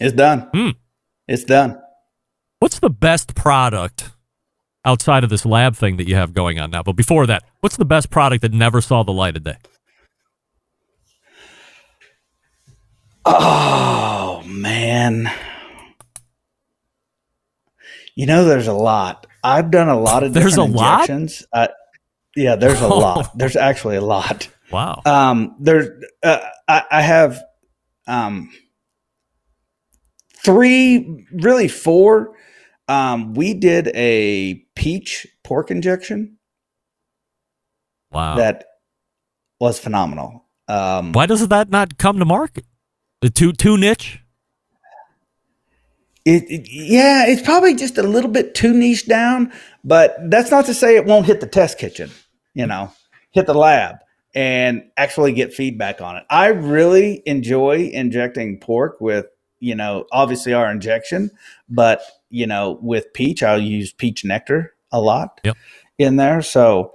[0.00, 0.48] It's done.
[1.28, 1.80] It's done.
[2.58, 4.10] What's the best product
[4.84, 6.82] outside of this lab thing that you have going on now?
[6.82, 9.56] But before that, what's the best product that never saw the light of day?
[13.24, 15.30] Oh man.
[18.14, 19.26] You know, there's a lot.
[19.42, 21.10] I've done a lot of There's different a lot?
[21.52, 21.68] Uh,
[22.40, 23.36] yeah, there's a lot.
[23.36, 24.48] There's actually a lot.
[24.70, 25.02] Wow.
[25.04, 25.88] Um, there's
[26.22, 27.42] uh, I, I have
[28.06, 28.50] um
[30.44, 32.36] three, really four.
[32.88, 36.38] Um, we did a peach pork injection
[38.10, 38.36] Wow.
[38.36, 38.64] that
[39.60, 40.44] was phenomenal.
[40.66, 42.64] Um, Why does that not come to market?
[43.20, 44.20] The too too niche.
[46.24, 49.52] It, it- yeah, it's probably just a little bit too niche down,
[49.84, 52.10] but that's not to say it won't hit the test kitchen,
[52.54, 52.92] you know,
[53.30, 53.96] hit the lab
[54.34, 56.24] and actually get feedback on it.
[56.30, 59.26] I really enjoy injecting pork with,
[59.58, 61.30] you know, obviously our injection,
[61.68, 65.56] but you know, with peach, I'll use peach nectar a lot Yep.
[65.98, 66.42] in there.
[66.42, 66.94] So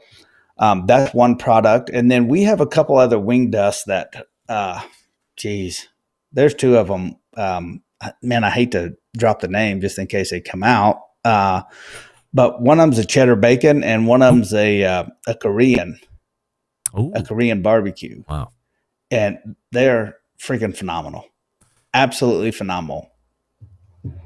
[0.57, 1.89] um, that's one product.
[1.89, 4.81] And then we have a couple other wing dusts that, uh,
[5.35, 5.89] geez,
[6.31, 7.17] there's two of them.
[7.35, 7.81] Um,
[8.21, 11.01] man, I hate to drop the name just in case they come out.
[11.25, 11.63] Uh,
[12.35, 15.97] but one of them's a cheddar bacon and one of them's a, uh, a Korean,
[16.93, 18.23] a Korean barbecue.
[18.27, 18.49] Wow.
[19.09, 21.25] And they're freaking phenomenal.
[21.93, 23.09] Absolutely phenomenal.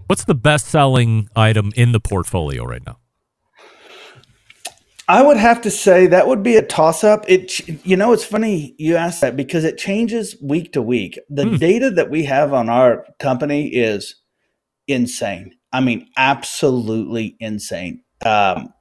[0.08, 2.98] What's the best selling item in the portfolio right now?
[5.08, 7.26] I would have to say that would be a toss up.
[7.28, 11.20] It, you know, it's funny you ask that because it changes week to week.
[11.30, 14.16] The data that we have on our company is
[14.88, 15.59] insane.
[15.72, 18.04] I mean, absolutely insane.
[18.26, 18.74] Um,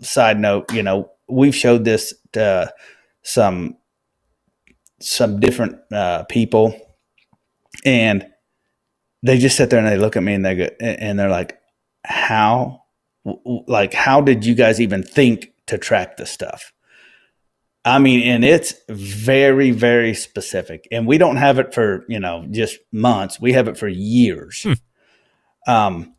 [0.00, 2.72] side note, you know, we've showed this to
[3.22, 3.76] some
[5.00, 6.78] some different uh, people,
[7.84, 8.26] and
[9.22, 11.58] they just sit there and they look at me and they go, and they're like,
[12.04, 12.82] "How
[13.66, 16.72] like how did you guys even think to track this stuff?
[17.84, 22.46] I mean and it's very very specific and we don't have it for you know
[22.50, 23.40] just months.
[23.40, 24.66] We have it for years
[25.66, 26.12] um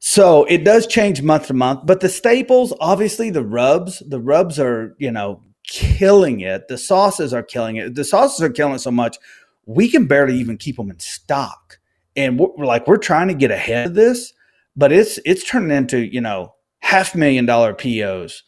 [0.00, 4.58] so it does change month to month but the staples obviously the rubs the rubs
[4.58, 6.66] are you know killing it.
[6.68, 7.94] The sauces are killing it.
[7.94, 9.18] The sauces are killing it so much
[9.66, 11.78] we can barely even keep them in stock.
[12.16, 14.32] And we're, like we're trying to get ahead of this
[14.78, 18.44] but it's it's turning into you know half million dollar POs,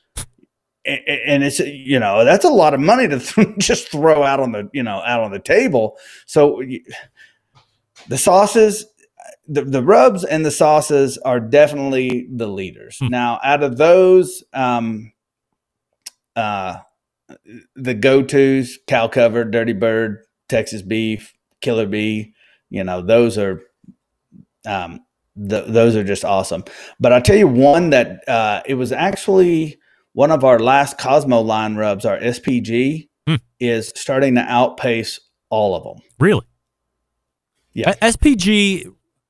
[0.87, 4.53] and it's you know that's a lot of money to th- just throw out on
[4.53, 5.99] the you know out on the table.
[6.27, 6.62] So
[8.09, 8.87] the sauces,
[9.53, 12.99] the the rubs and the sauces are definitely the leaders.
[13.03, 15.13] Now, out of those, um,
[16.37, 16.79] uh,
[17.75, 22.33] the go tos: cow cover, dirty bird, Texas beef, killer bee.
[22.71, 23.61] You know those are
[24.67, 25.01] um,
[25.37, 26.65] th- those are just awesome.
[27.01, 29.79] But I'll tell you one that uh, it was actually
[30.13, 33.37] one of our last Kosmo line rubs, our SPG, Hmm.
[33.61, 36.03] is starting to outpace all of them.
[36.19, 36.47] Really?
[37.73, 37.95] Yeah.
[38.01, 38.87] SPG,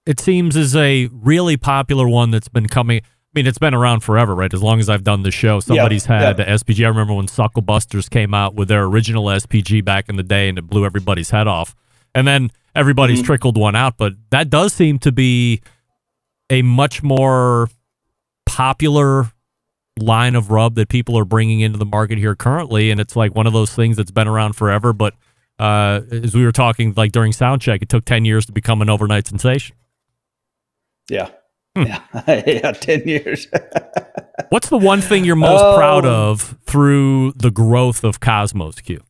[0.07, 2.99] it seems, is a really popular one that's been coming.
[2.99, 4.53] I mean, it's been around forever, right?
[4.53, 6.45] As long as I've done the show, somebody's had yeah.
[6.45, 6.85] the SPG.
[6.85, 10.59] I remember when SuckleBusters came out with their original SPG back in the day, and
[10.59, 11.77] it blew everybody's head off.
[12.15, 13.27] And then everybody's Mm-hmm.
[13.27, 15.61] trickled one out, but that does seem to be
[16.51, 17.69] a much more
[18.47, 19.31] popular
[19.99, 23.35] line of rub that people are bringing into the market here currently, and it's like
[23.35, 24.93] one of those things that's been around forever.
[24.93, 25.15] But
[25.59, 28.83] uh, as we were talking, like during sound check, it took ten years to become
[28.83, 29.77] an overnight sensation.
[31.11, 31.31] Yeah.
[31.77, 31.83] Hmm.
[31.85, 32.03] Yeah.
[32.47, 32.73] yeah.
[32.73, 33.47] 10 years.
[34.51, 35.77] What's the one thing you're most Oh.
[35.77, 39.01] proud of through the growth of Kosmo's Q?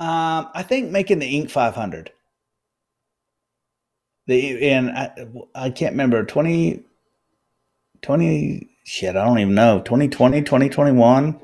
[0.00, 1.50] Um, I think making the Inc.
[1.50, 2.12] 500.
[4.26, 5.10] The and I,
[5.54, 6.82] I can't remember 20,
[8.02, 9.16] 20 shit.
[9.16, 11.40] I don't even know 2020, 2021.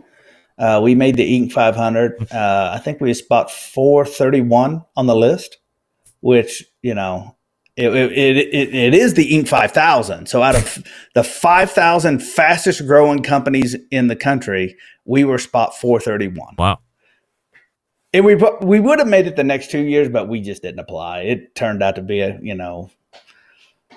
[0.57, 1.51] Uh, we made the Inc.
[1.53, 2.29] 500.
[2.33, 5.59] Uh, I think we spot 431 on the list,
[6.21, 7.34] which you know
[7.77, 9.49] it it, it, it, is the Inc.
[9.49, 10.27] 5000.
[10.27, 10.83] So out of
[11.15, 16.55] the 5,000 fastest growing companies in the country, we were spot 431.
[16.59, 16.79] Wow.
[18.13, 20.79] And we we would have made it the next two years, but we just didn't
[20.79, 21.23] apply.
[21.23, 22.91] It turned out to be a you know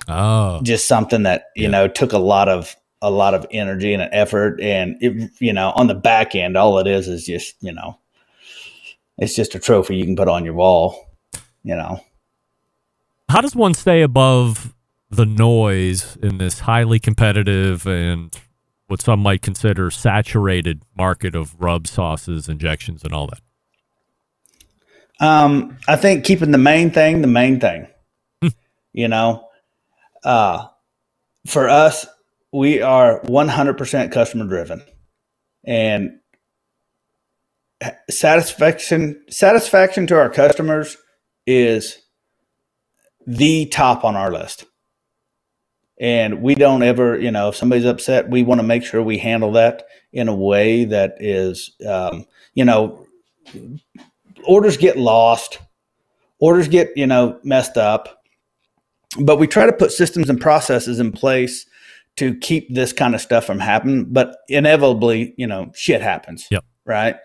[0.08, 4.02] Oh, just something that you know took a lot of a lot of energy and
[4.02, 7.56] an effort, and it you know on the back end, all it is is just
[7.62, 8.00] you know
[9.18, 11.10] it's just a trophy you can put on your wall.
[11.63, 12.00] You know,
[13.30, 14.76] how does one stay above
[15.10, 18.36] the noise in this highly competitive and
[18.88, 23.42] what some might consider saturated market of rub sauces, injections, and all that?
[25.20, 27.88] um, I think keeping the main thing the main thing.
[28.94, 29.48] you know,
[30.24, 30.68] uh,
[31.48, 32.06] for us,
[32.52, 34.84] we are 100% customer driven
[35.66, 36.20] and
[38.10, 40.98] satisfaction satisfaction to our customers
[41.46, 41.98] is
[43.28, 44.66] the top on our list.
[46.00, 49.18] And we don't ever you know if somebody's upset we want to make sure we
[49.18, 53.06] handle that in a way that is um, you know
[54.46, 55.60] orders get lost
[56.40, 58.24] orders get you know messed up.
[59.20, 61.66] But we try to put systems and processes in place
[62.18, 66.48] to keep this kind of stuff from happening but inevitably you know shit happens.
[66.52, 66.63] Yep.
[66.86, 67.16] right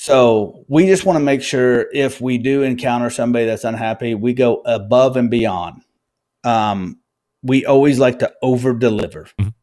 [0.00, 4.32] so we just want to make sure if we do encounter somebody that's unhappy we
[4.32, 5.82] go above and beyond.
[6.44, 7.00] Um,
[7.42, 9.54] we always like to over deliver Mhm.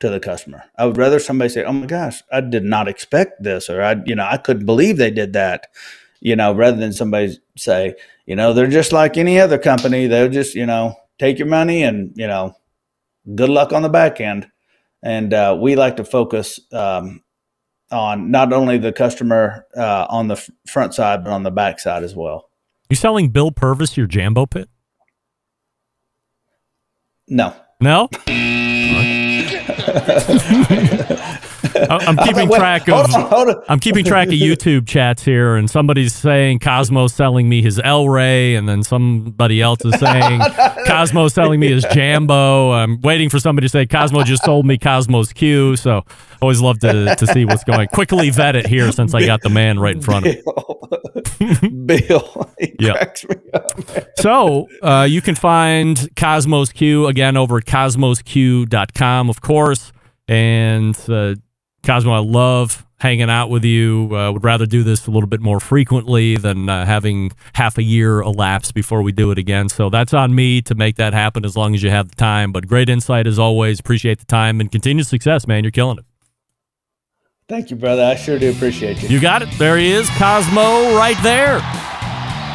[0.00, 0.64] to the customer.
[0.76, 3.94] I would rather somebody say oh my gosh i did not expect this or i
[4.06, 5.68] you know i couldn't believe they did that
[6.20, 7.94] you know rather than somebody say
[8.26, 10.06] you know they're just like any other company.
[10.08, 12.54] They'll just you know take your money and you know
[13.36, 14.48] good luck on the back end.
[15.02, 17.22] And uh, we like to focus um,
[17.90, 21.80] on not only the customer uh, on the f- front side but on the back
[21.80, 22.48] side as well
[22.88, 24.68] You selling Bill Purvis your Jambo Pit?
[27.28, 28.08] no No.
[31.90, 33.62] I'm keeping Wait, track hold of on, hold on.
[33.68, 38.08] I'm keeping track of YouTube chats here, and somebody's saying Kosmo's selling me his El
[38.08, 40.40] Rey, and then somebody else is saying
[40.86, 42.72] Kosmo's selling me his Jambo.
[42.72, 45.76] I'm waiting for somebody to say Kosmo just sold me Kosmo's Q.
[45.76, 46.04] So
[46.40, 47.88] always love to to see what's going.
[47.88, 50.42] Quickly vet it here since I got the man right in front of me.
[51.86, 52.92] bill Yeah.
[52.92, 53.72] cracks me up
[54.18, 59.92] So uh, you can find Kosmo's Q again over at kosmosq.com, of course.
[60.28, 61.34] And uh,
[61.82, 64.10] Kosmo, I love hanging out with you.
[64.14, 67.82] Uh, would rather do this a little bit more frequently than uh, having half a
[67.82, 69.68] year elapse before we do it again.
[69.70, 72.52] So that's on me to make that happen as long as you have the time.
[72.52, 73.80] But great insight as always.
[73.80, 75.64] Appreciate the time and continued success, man.
[75.64, 76.04] You're killing it.
[77.48, 79.48] thank you brother i sure do appreciate you You got it.
[79.58, 81.56] There he is, Kosmo, right there.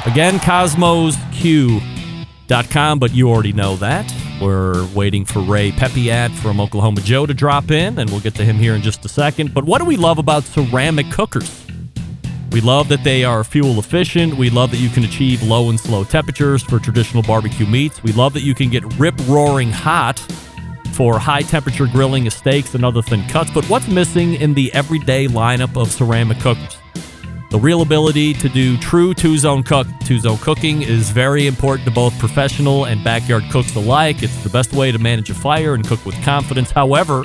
[0.05, 4.05] Again, kosmosq.com, but you already know that.
[4.41, 8.43] We're waiting for Ray Peppiatt from Oklahoma Joe to drop in, and we'll get to
[8.43, 9.53] him here in just a second.
[9.53, 11.65] But what do we love about ceramic cookers?
[12.51, 14.35] We love that they are fuel efficient.
[14.35, 18.03] We love that you can achieve low and slow temperatures for traditional barbecue meats.
[18.03, 20.19] We love that you can get rip roaring hot
[20.93, 23.51] for high temperature grilling of steaks and other thin cuts.
[23.51, 26.77] But what's missing in the everyday lineup of ceramic cookers?
[27.51, 29.87] The real ability to do true two zone cook.
[30.03, 34.23] Two zone cooking is very important to both professional and backyard cooks alike.
[34.23, 36.71] It's the best way to manage a fire and cook with confidence.
[36.71, 37.23] However,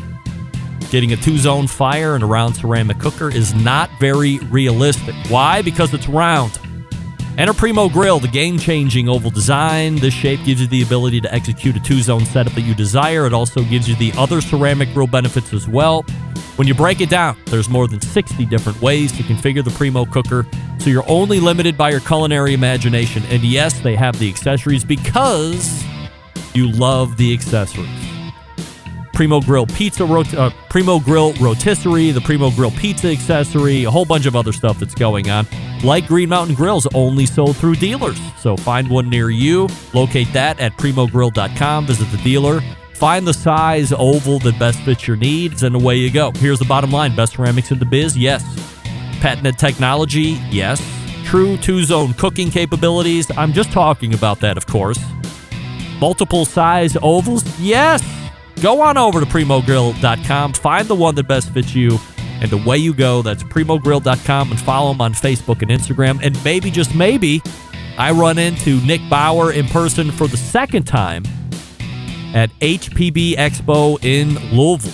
[0.91, 5.15] getting a two zone fire in a round ceramic cooker is not very realistic.
[5.29, 5.63] Why?
[5.63, 6.59] Because it's round.
[7.41, 9.97] Enter Primo Grill, the game changing oval design.
[9.97, 13.25] This shape gives you the ability to execute a two zone setup that you desire.
[13.25, 16.03] It also gives you the other ceramic grill benefits as well.
[16.57, 20.05] When you break it down, there's more than 60 different ways to configure the Primo
[20.05, 20.47] cooker,
[20.81, 23.23] so you're only limited by your culinary imagination.
[23.31, 25.83] And yes, they have the accessories because
[26.53, 28.10] you love the accessories.
[29.21, 34.07] Primo Grill Pizza, rot- uh, Primo Grill Rotisserie, the Primo Grill Pizza accessory, a whole
[34.07, 35.47] bunch of other stuff that's going on.
[35.85, 38.19] Like Green Mountain Grills, only sold through dealers.
[38.39, 42.63] So find one near you, locate that at primogrill.com, visit the dealer,
[42.95, 46.33] find the size oval that best fits your needs, and away you go.
[46.37, 48.17] Here's the bottom line best ceramics in the biz?
[48.17, 48.43] Yes.
[49.21, 50.41] Patented technology?
[50.49, 50.83] Yes.
[51.27, 53.31] True two zone cooking capabilities?
[53.37, 54.99] I'm just talking about that, of course.
[56.01, 57.45] Multiple size ovals?
[57.61, 58.03] Yes.
[58.61, 61.99] Go on over to primogrill.com, find the one that best fits you,
[62.43, 63.23] and away you go.
[63.23, 66.21] That's primogrill.com and follow them on Facebook and Instagram.
[66.23, 67.43] And maybe, just maybe,
[67.97, 71.25] I run into Nick Bauer in person for the second time
[72.35, 74.93] at HPB Expo in Louisville.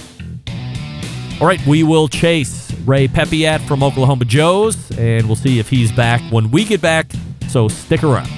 [1.41, 5.93] All right, we will chase Ray Peppiatt from Oklahoma Joe's, and we'll see if he's
[5.93, 7.11] back when we get back.
[7.49, 8.31] So stick around.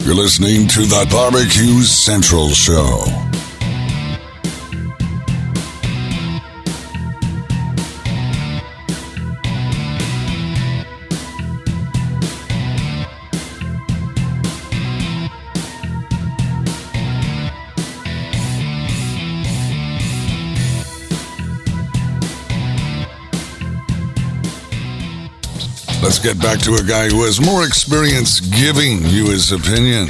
[0.00, 3.04] You're listening to the Barbecue Central Show.
[26.26, 30.08] Get back to a guy who has more experience giving you his opinion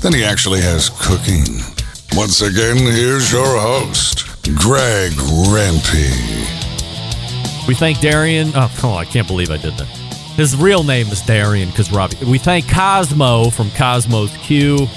[0.00, 1.44] than he actually has cooking.
[2.18, 5.12] Once again, here's your host, Greg
[5.52, 6.08] Rempe.
[7.68, 8.50] We thank Darian.
[8.56, 9.86] Oh, oh, I can't believe I did that.
[10.34, 12.16] His real name is Darian because Robbie.
[12.26, 14.88] We thank Kosmo from Kosmo's Q,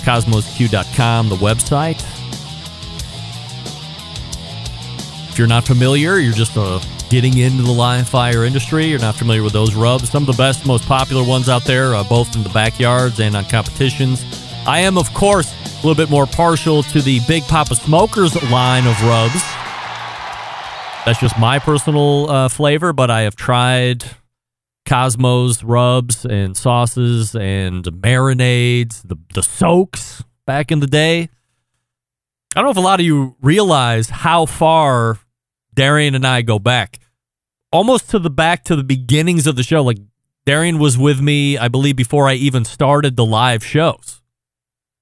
[0.00, 2.02] kosmosq.com, the website.
[5.28, 6.80] If you're not familiar, you're just uh,
[7.10, 8.86] getting into the live fire industry.
[8.86, 10.10] You're not familiar with those rubs.
[10.10, 13.36] Some of the best, most popular ones out there, uh, both in the backyards and
[13.36, 14.24] on competitions.
[14.66, 18.86] I am, of course, a little bit more partial to the Big Poppa Smokers line
[18.86, 19.42] of rubs.
[21.04, 24.04] That's just my personal uh, flavor, but I have tried
[24.86, 31.28] Kosmo's rubs and sauces and marinades, the, the soaks back in the day.
[32.56, 35.18] I don't know if a lot of you realize how far
[35.74, 37.00] Darian and I go back.
[37.72, 39.82] Almost to the back to the beginnings of the show.
[39.82, 39.98] Like
[40.46, 44.20] Darian was with me, I believe, before I even started the live shows.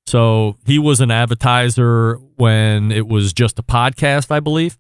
[0.07, 4.79] So he was an advertiser when it was just a podcast, I believe.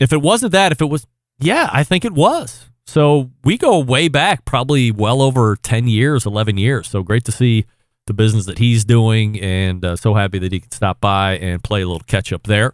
[0.00, 1.06] If it wasn't that, if it was,
[1.40, 2.66] yeah, I think it was.
[2.86, 6.88] So we go way back, probably well over 10 years, 11 years.
[6.88, 7.66] So great to see
[8.06, 11.62] the business that he's doing and uh, so happy that he could stop by and
[11.62, 12.72] play a little catch up there.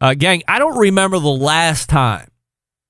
[0.00, 2.28] Uh, gang, I don't remember the last time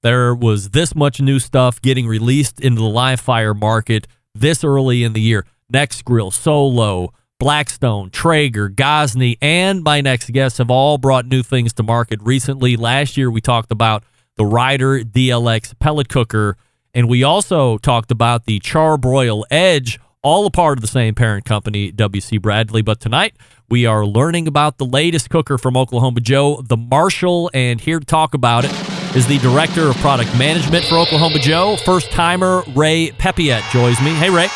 [0.02, 5.04] there was this much new stuff getting released into the live fire market this early
[5.04, 5.46] in the year.
[5.72, 11.82] Nexgrill, Solo, Blackstone, Traeger, Gozney, and my next guests have all brought new things to
[11.82, 12.76] market recently.
[12.76, 14.02] Last year, we talked about
[14.36, 16.56] the Rider DLX pellet cooker,
[16.92, 21.44] and we also talked about the Charbroil Edge, all a part of the same parent
[21.44, 22.82] company, WC Bradley.
[22.82, 23.36] But tonight,
[23.68, 28.06] we are learning about the latest cooker from Oklahoma Joe, the Marshall, and here to
[28.06, 28.72] talk about it
[29.16, 34.10] is the Director of Product Management for Oklahoma Joe, first timer Ray Peppiatt joins me.
[34.10, 34.48] Hey, Ray.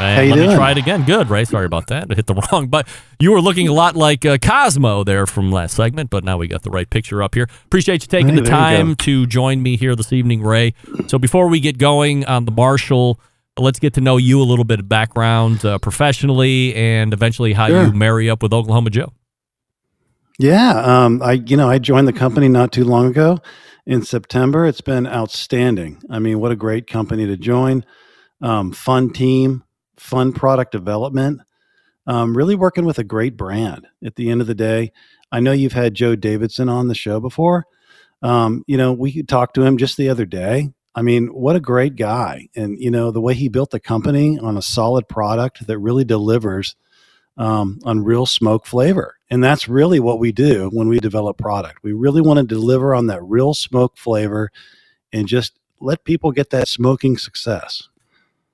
[0.00, 0.48] And let doing?
[0.50, 1.04] me try it again.
[1.04, 1.44] Good, Ray.
[1.44, 2.10] Sorry about that.
[2.10, 2.66] I hit the wrong.
[2.66, 2.88] But
[3.20, 6.48] you were looking a lot like uh, Kosmo there from last segment, but now we
[6.48, 7.48] got the right picture up here.
[7.66, 10.74] Appreciate you taking Hey, the time to join me here this evening, Ray.
[11.06, 13.20] So before we get going on the Marshall,
[13.58, 17.68] let's get to know you a little bit of background uh, professionally and eventually how
[17.68, 17.86] Sure.
[17.86, 19.12] you marry up with Oklahoma Joe.
[20.38, 23.38] Yeah, um, I you know I joined the company not too long ago
[23.86, 24.66] in September.
[24.66, 26.02] It's been outstanding.
[26.10, 27.84] I mean, what a great company to join.
[28.40, 29.62] Um, fun team,
[29.96, 31.40] fun product development.
[32.06, 33.86] Um, really working with a great brand.
[34.04, 34.92] At the end of the day,
[35.30, 37.64] I know you've had Joe Davidson on the show before.
[38.20, 40.70] Um, you know, we talked to him just the other day.
[40.94, 42.48] I mean, what a great guy.
[42.54, 46.04] And, you know, the way he built the company on a solid product that really
[46.04, 46.76] delivers
[47.36, 49.16] um, on real smoke flavor.
[49.28, 51.82] And that's really what we do when we develop product.
[51.82, 54.50] We really want to deliver on that real smoke flavor
[55.12, 57.88] and just let people get that smoking success.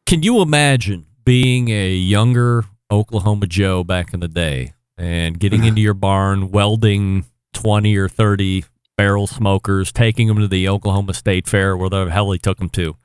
[0.07, 5.81] Can you imagine being a younger Oklahoma Joe back in the day and getting into
[5.81, 8.65] your barn, welding 20 or 30
[9.01, 12.69] barrel smokers, taking them to the Oklahoma State Fair, where the hell he took them
[12.69, 12.97] to,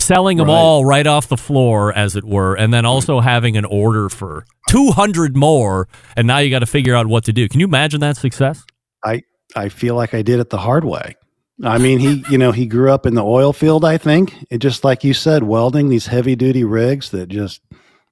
[0.00, 0.54] selling them Right.
[0.54, 4.46] all right off the floor, as it were, and then also having an order for
[4.70, 7.50] 200 more, and now you got to figure out what to do.
[7.50, 8.64] Can you imagine that success?
[9.04, 9.24] I
[9.54, 11.16] I feel like I did it the hard way.
[11.62, 13.84] I mean, he you know he grew up in the oil field.
[13.84, 17.60] I think it just like you said, welding these heavy duty rigs that just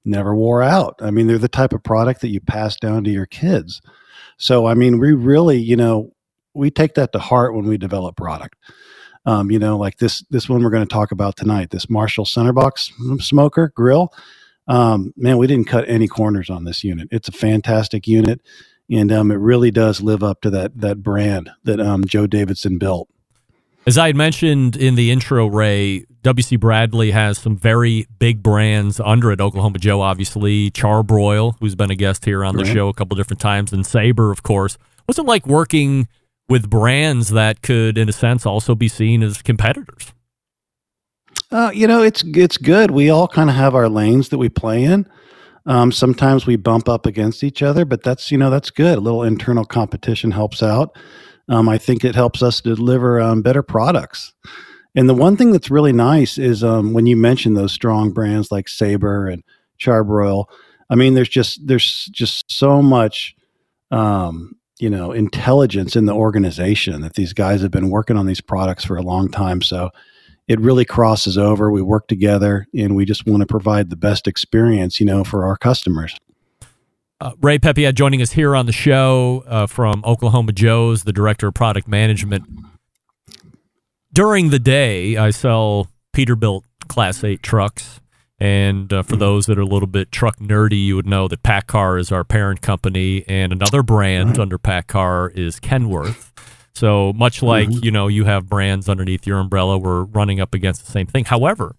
[0.05, 0.99] never wore out.
[1.01, 3.81] I mean, they're the type of product that you pass down to your kids.
[4.37, 6.11] So I mean, we really you know
[6.53, 8.55] we take that to heart when we develop product.
[9.25, 12.25] Um, you know, like this this one we're going to talk about tonight, this Marshall
[12.25, 14.11] Centerbox smoker grill.
[14.67, 17.07] Um, man, we didn't cut any corners on this unit.
[17.11, 18.41] It's a fantastic unit,
[18.89, 22.77] and um, it really does live up to that that brand that um, Joe Davidson
[22.79, 23.09] built.
[23.85, 28.99] As I had mentioned in the intro, Ray, WC Bradley has some very big brands
[28.99, 29.41] under it.
[29.41, 32.73] Oklahoma Joe, obviously, Charbroil, who's been a guest here on the Right.
[32.73, 34.77] show a couple different times, and Saber, of course.
[35.05, 36.07] What's it like working
[36.51, 40.13] with brands that could, in a sense, also be seen as competitors?
[41.49, 42.91] Uh, you know, it's it's good.
[42.91, 45.07] We all kind of have our lanes that we play in.
[45.65, 48.97] Um, sometimes we bump up against each other, but that's you know that's good.
[48.97, 50.95] A little internal competition helps out.
[51.49, 54.33] Um, I think it helps us deliver um, better products.
[54.95, 58.51] And the one thing that's really nice is um, when you mention those strong brands
[58.51, 59.43] like Saber and
[59.79, 60.45] Charbroil.
[60.89, 63.35] I mean, there's just there's just so much
[63.91, 68.41] um, you know intelligence in the organization that these guys have been working on these
[68.41, 69.61] products for a long time.
[69.61, 69.91] So
[70.47, 71.71] it really crosses over.
[71.71, 75.45] We work together, and we just want to provide the best experience, you know, for
[75.45, 76.17] our customers.
[77.21, 81.47] Uh, Ray Peppiatt joining us here on the show uh, from Oklahoma Joe's, the director
[81.47, 82.43] of product management.
[84.11, 88.01] During the day, I sell Peterbilt Class 8 trucks.
[88.41, 91.43] And uh, for those that are a little bit truck nerdy, you would know that
[91.43, 96.31] PACCAR is our parent company, and another brand under PACCAR is Kenworth.
[96.73, 100.83] So much like you know, you have brands underneath your umbrella, we're running up against
[100.83, 101.25] the same thing.
[101.25, 101.75] However,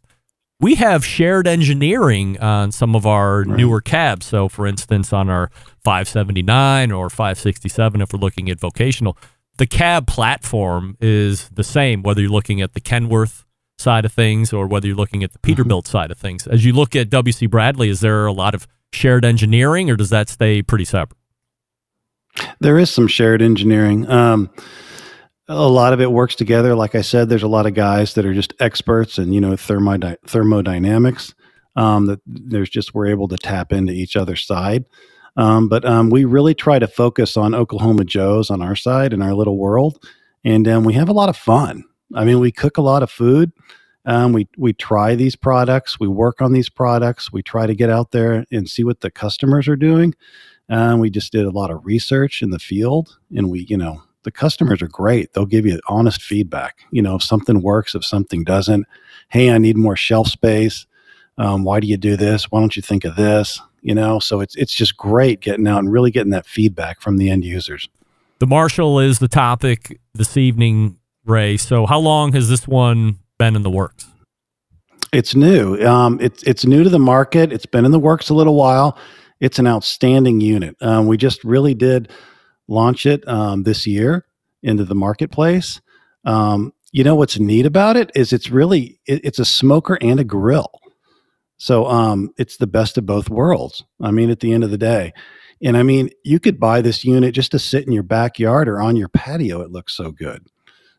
[0.61, 4.27] we have shared engineering on some of our newer cabs.
[4.27, 5.51] So, for instance, on our
[5.83, 9.19] 579 or 567, if we're looking at vocational,
[9.57, 13.47] the cab platform is the same, whether you're looking at the Kenworth
[13.79, 16.47] side of things or whether you're looking at the Peterbilt side of things.
[16.47, 20.11] As you look at WC Bradley, is there a lot of shared engineering or does
[20.11, 21.19] that stay pretty separate?
[22.61, 24.09] There is some shared engineering.
[24.09, 24.51] Um,
[25.49, 26.75] a lot of it works together.
[26.75, 29.53] Like I said, there's a lot of guys that are just experts in you know
[29.53, 31.35] thermodi- thermodynamics.
[31.75, 34.85] Um, that there's just we're able to tap into each other's side.
[35.37, 39.23] Um, but um, we really try to focus on Oklahoma Joe's on our side in
[39.23, 40.05] our little world,
[40.45, 41.85] and um, we have a lot of fun.
[42.15, 43.53] I mean, we cook a lot of food.
[44.05, 46.01] Um, we we try these products.
[46.01, 47.33] We work on these products.
[47.33, 50.15] We try to get out there and see what the customers are doing.
[50.69, 54.03] Um, we just did a lot of research in the field, and we, you know,
[54.25, 55.33] the customers are great.
[55.33, 56.79] They'll give you honest feedback.
[56.91, 58.87] You know, if something works, if something doesn't.
[59.29, 60.87] Hey, I need more shelf space.
[61.39, 62.51] Um, why do you do this?
[62.51, 63.61] Why don't you think of this?
[63.83, 67.17] You know, so it's it's just great getting out and really getting that feedback from
[67.17, 67.89] the end users.
[68.39, 71.57] The Marshall is the topic this evening, Ray.
[71.57, 74.07] So, how long has this one been in the works?
[75.13, 75.77] It's new.
[75.85, 77.53] Um, it's it's new to the market.
[77.53, 78.97] It's been in the works a little while.
[79.41, 80.77] It's an outstanding unit.
[80.81, 82.11] Um, we just really did
[82.69, 84.25] launch it um, this year
[84.63, 85.81] into the marketplace.
[86.25, 90.21] Um, you know what's neat about it is it's really it, it's a smoker and
[90.21, 90.71] a grill.
[91.59, 93.85] So um, it's the best of both worlds.
[94.01, 95.13] I mean, at the end of the day,
[95.63, 98.81] and I mean, you could buy this unit just to sit in your backyard or
[98.81, 99.61] on your patio.
[99.61, 100.47] It looks so good.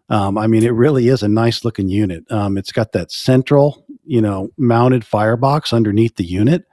[0.10, 2.30] Um, I mean, it really is a nice looking unit.
[2.32, 6.66] Um, it's got that central, you know, mounted firebox underneath the unit.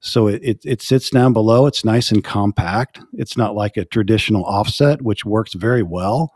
[0.00, 1.66] So it, it, it sits down below.
[1.66, 3.00] It's nice and compact.
[3.14, 6.32] It's not like a traditional offset, which works very well.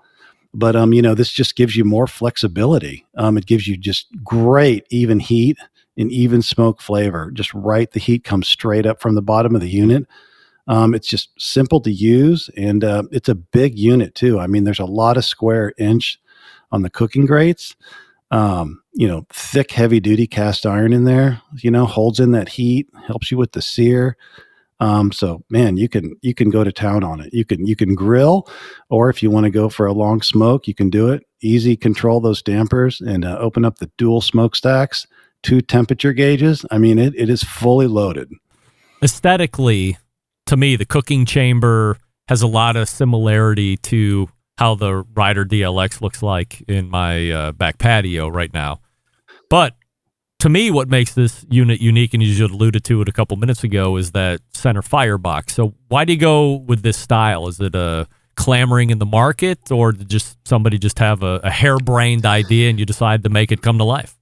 [0.55, 3.07] But, um, you know, this just gives you more flexibility.
[3.17, 5.59] Um, it gives you just great even heat
[5.99, 7.31] and even smoke flavor.
[7.31, 7.91] Just right.
[7.91, 10.07] The heat comes straight up from the bottom of the unit.
[10.69, 14.39] Um, it's just simple to use, and uh, it's a big unit too.
[14.39, 16.21] I mean, there's a lot of square inch
[16.71, 17.75] on the cooking grates.
[18.31, 21.41] Um, you know, thick, heavy duty cast iron in there.
[21.57, 24.17] You know, holds in that heat, helps you with the sear.
[24.81, 27.33] Um, so man, you can you can go to town on it.
[27.33, 28.49] You can you can grill,
[28.91, 31.25] or if you want to go for a long smoke, you can do it.
[31.41, 35.07] Easy control those dampers and uh, open up the dual smokestacks,
[35.43, 36.65] two temperature gauges.
[36.71, 38.31] I mean, it, it is fully loaded.
[39.03, 39.97] Aesthetically,
[40.49, 46.01] to me, the cooking chamber has a lot of similarity to how the Rider DLX
[46.01, 48.81] looks like in my uh, back patio right now.
[49.51, 49.77] But
[50.41, 53.37] to me, what makes this unit unique, and you just alluded to it a couple
[53.37, 55.55] minutes ago, is that center firebox.
[55.55, 57.47] So, why do you go with this style?
[57.49, 61.51] Is it a clamoring in the market, or did just somebody just have a, a
[61.51, 64.18] harebrained idea and you decide to make it come to life?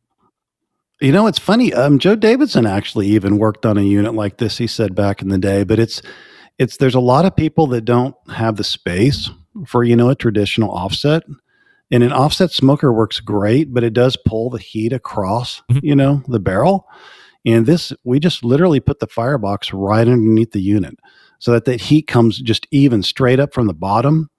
[1.00, 1.74] You know, it's funny.
[1.74, 4.56] Um, Joe Davidson actually even worked on a unit like this.
[4.56, 6.00] He said back in the day, but it's
[6.58, 9.30] it's there's a lot of people that don't have the space
[9.66, 11.22] for you know a traditional offset,
[11.90, 15.80] and an offset smoker works great, but it does pull the heat across Mhm.
[15.82, 16.86] you know the barrel.
[17.44, 20.98] And this, we just literally put the firebox right underneath the unit,
[21.38, 24.30] so that the heat comes just even straight up from the bottom.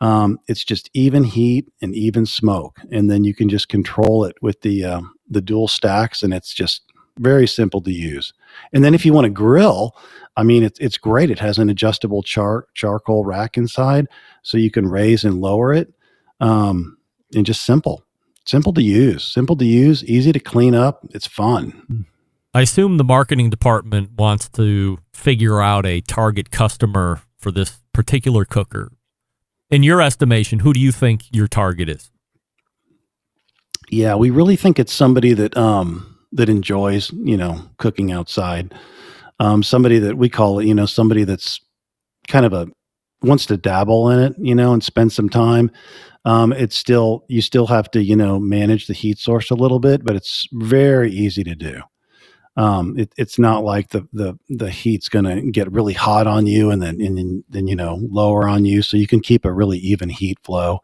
[0.00, 4.36] Um, it's just even heat and even smoke, and then you can just control it
[4.40, 6.82] with the um, the dual stacks, and it's just
[7.18, 8.32] very simple to use.
[8.72, 9.96] And then if you want to grill,
[10.36, 11.30] I mean, it's it's great.
[11.30, 14.06] It has an adjustable char charcoal rack inside,
[14.42, 15.92] so you can raise and lower it,
[16.40, 16.98] um,
[17.34, 18.04] and just simple,
[18.44, 21.06] simple to use, simple to use, easy to clean up.
[21.10, 22.06] It's fun.
[22.52, 28.44] I assume the marketing department wants to figure out a target customer for this particular
[28.44, 28.92] cooker.
[29.70, 32.10] In your estimation, who do you think your target is?
[33.90, 38.74] Yeah, we really think it's somebody that um that enjoys, you know, cooking outside.
[39.40, 41.60] Um somebody that we call it, you know, somebody that's
[42.28, 42.68] kind of a
[43.22, 45.70] wants to dabble in it, you know, and spend some time.
[46.24, 49.80] Um it's still you still have to, you know, manage the heat source a little
[49.80, 51.82] bit, but it's very easy to do.
[52.56, 56.46] Um it, it's not like the the the heat's going to get really hot on
[56.46, 58.82] you and then and then, you know, lower on you.
[58.82, 60.80] So you can keep a really even heat flow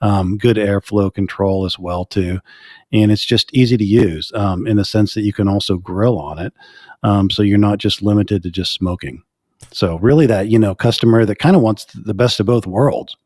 [0.00, 2.40] um, good airflow control as well too.
[2.92, 6.18] And it's just easy to use um, in the sense that you can also grill
[6.18, 6.52] on it.
[7.02, 9.22] Um, so you're not just limited to just smoking.
[9.72, 13.16] So really that you know customer that kind of wants the best of both worlds.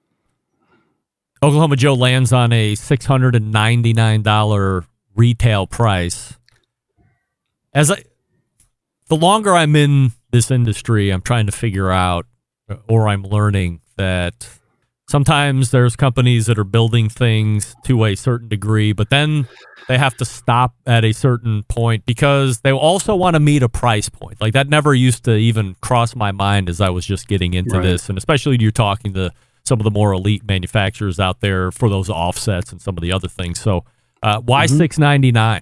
[1.43, 4.87] Oklahoma Joe lands on a $699
[5.17, 6.39] retail price.
[7.75, 8.03] As I
[9.09, 12.27] the longer I'm in this industry, I'm trying to figure out
[12.89, 14.49] or I'm learning that
[15.09, 19.47] sometimes there's companies that are building things to a certain degree, but then
[19.89, 23.69] they have to stop at a certain point because they also want to meet a
[23.69, 24.41] price point.
[24.41, 27.75] Like that never used to even cross my mind as I was just getting into
[27.77, 27.83] Right.
[27.83, 28.09] this.
[28.09, 29.31] And especially you're talking to
[29.65, 33.13] some of the more elite manufacturers out there for those offsets and some of the
[33.13, 33.61] other things.
[33.61, 33.85] So
[34.23, 34.77] uh, why Mhm.
[34.79, 35.61] six ninety nine?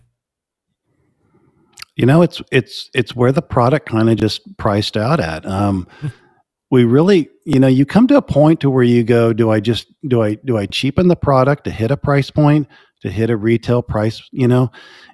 [1.96, 5.46] You know it's it's it's where the product kind of just priced out at.
[5.46, 5.86] Um
[6.70, 9.58] we really you know you come to a point to where you go do i
[9.58, 12.68] just do i do i cheapen the product to hit a price point
[13.00, 14.70] to hit a retail price you know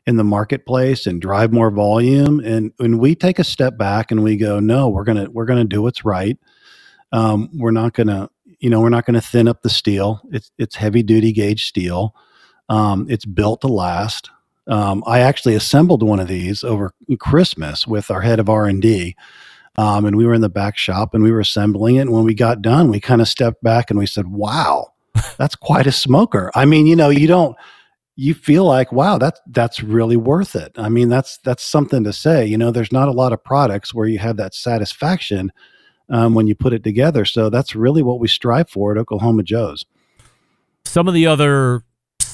[0.07, 2.41] in the marketplace and drive more volume?
[2.41, 5.65] And when we take a step back and we go no we're gonna we're gonna
[5.65, 6.39] do what's right.
[7.13, 10.23] Um, we're not gonna you know we're not gonna thin up the steel.
[10.31, 12.15] It's it's heavy duty gauge steel.
[12.69, 14.31] Um, it's built to last
[14.69, 18.83] um, I actually assembled one of these over Christmas with our head of R and
[18.83, 19.17] D,
[19.77, 22.01] um, and we were in the back shop and we were assembling it.
[22.03, 24.93] And when we got done, we kind of stepped back and we said, "Wow,
[25.39, 27.57] that's quite a smoker." I mean, you know, you don't
[28.17, 32.13] you feel like, "Wow, that's that's really worth it." I mean, that's that's something to
[32.13, 32.47] say.
[32.47, 35.53] You know, there's not a lot of products where you have that satisfaction
[36.09, 37.25] um, when you put it together.
[37.25, 39.85] So that's really what we strive for at Oklahoma Joe's.
[40.85, 41.83] Some of the other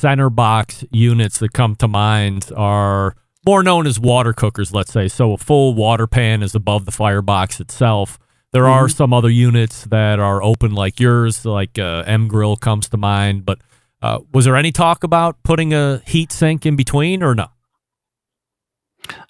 [0.03, 3.15] center box units that come to mind are
[3.47, 5.07] more known as water cookers, let's say.
[5.07, 8.19] So a full water pan is above the firebox itself.
[8.53, 8.95] There are Mhm.
[8.97, 13.47] some other units that are open like yours, like uh, M Grill comes to mind.
[13.47, 13.59] But
[14.03, 17.47] uh, was there any talk about putting a heat sink in between or no?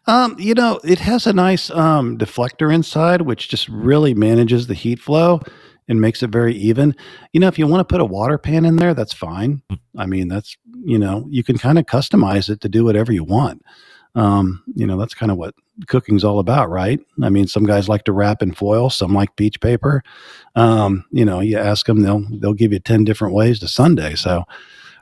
[0.07, 4.75] Um, you know, it has a nice um, deflector inside, which just really manages the
[4.75, 5.41] heat flow
[5.93, 6.97] and makes it very even.
[7.33, 9.63] You know, if you want to put a water pan in there, that's fine.
[9.97, 13.25] I mean, that's you know, you can kind of customize it to do whatever you
[13.25, 13.63] want.
[14.17, 15.55] Um, you know, that's kind of what
[15.89, 17.01] cooking's all about, right?
[17.23, 20.03] I mean, some guys like to wrap in foil, some like beach paper.
[20.57, 24.17] Um, you know, you ask them, they'll they'll give you ten different ways to Sunday.
[24.17, 24.45] So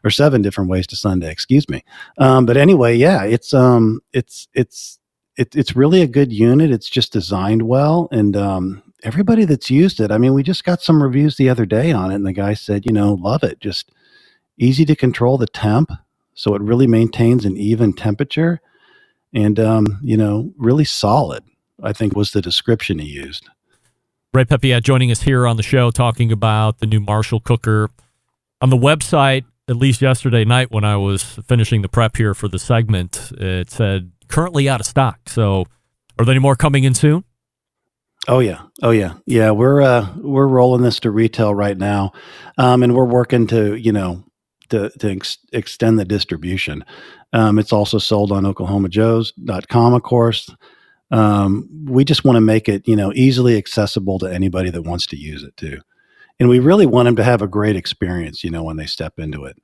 [0.04, 1.84] or seven different ways to Sunday, excuse me.
[2.18, 4.98] Um, but anyway, yeah, it's um, it's it's
[5.36, 6.70] it, it's really a good unit.
[6.70, 10.10] It's just designed well, and um, everybody that's used it.
[10.10, 12.54] I mean, we just got some reviews the other day on it, and the guy
[12.54, 13.60] said, you know, love it.
[13.60, 13.90] Just
[14.58, 15.90] easy to control the temp,
[16.34, 18.60] so it really maintains an even temperature,
[19.32, 21.44] and um, you know, really solid.
[21.82, 23.48] I think was the description he used.
[24.32, 27.90] Ray Peppiatt joining us here on the show talking about the new Marshall cooker.
[28.60, 32.46] On the website, at least yesterday night when I was finishing the prep here for
[32.46, 35.28] the segment, it said currently out of stock.
[35.28, 35.64] So
[36.18, 37.24] are there any more coming in soon?
[38.28, 39.50] Oh yeah, oh yeah, yeah.
[39.50, 42.12] We're uh, we're rolling this to retail right now,
[42.58, 44.24] um, and we're working to you know
[44.70, 46.84] to to ex- extend the distribution.
[47.32, 50.50] Um, it's also sold on OklahomaJoes.com, of course.
[51.10, 55.06] Um, we just want to make it you know easily accessible to anybody that wants
[55.08, 55.80] to use it too,
[56.38, 58.44] and we really want them to have a great experience.
[58.44, 59.56] You know when they step into it.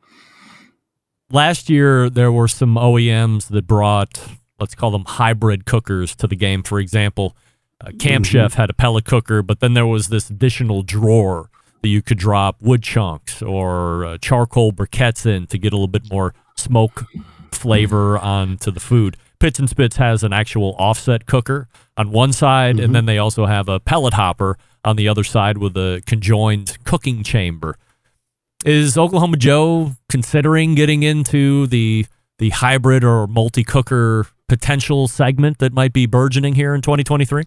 [1.31, 4.21] last year there were some OEMs that brought,
[4.61, 6.63] let's call them hybrid cookers to the game.
[6.63, 7.37] For example,
[7.85, 8.29] uh, Camp Mhm.
[8.31, 11.51] Chef had a pellet cooker, but then there was this additional drawer
[11.83, 15.87] that you could drop wood chunks or uh, charcoal briquettes in to get a little
[15.89, 17.05] bit more smoke
[17.53, 19.17] flavor onto the food.
[19.39, 23.45] Pitts and Spitts has an actual offset cooker on one side, and then they also
[23.47, 27.77] have a pellet hopper on the other side with a conjoined cooking chamber.
[28.65, 32.07] Is Oklahoma Joe considering getting into the
[32.39, 37.45] the hybrid or multi cooker potential segment that might be burgeoning here in 2023?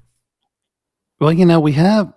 [1.19, 2.13] Well, you know, we have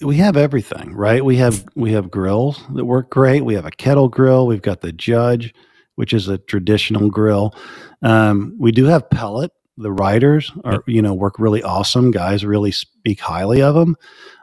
[0.00, 1.24] we have everything, right?
[1.24, 3.44] We have we have grills that work great.
[3.44, 4.46] We have a kettle grill.
[4.46, 5.54] We've got the Judge,
[5.94, 7.54] which is a traditional grill.
[8.02, 9.52] Um, we do have pellet.
[9.76, 12.10] The riders are, you know, work really awesome.
[12.10, 13.96] Guys really speak highly of them.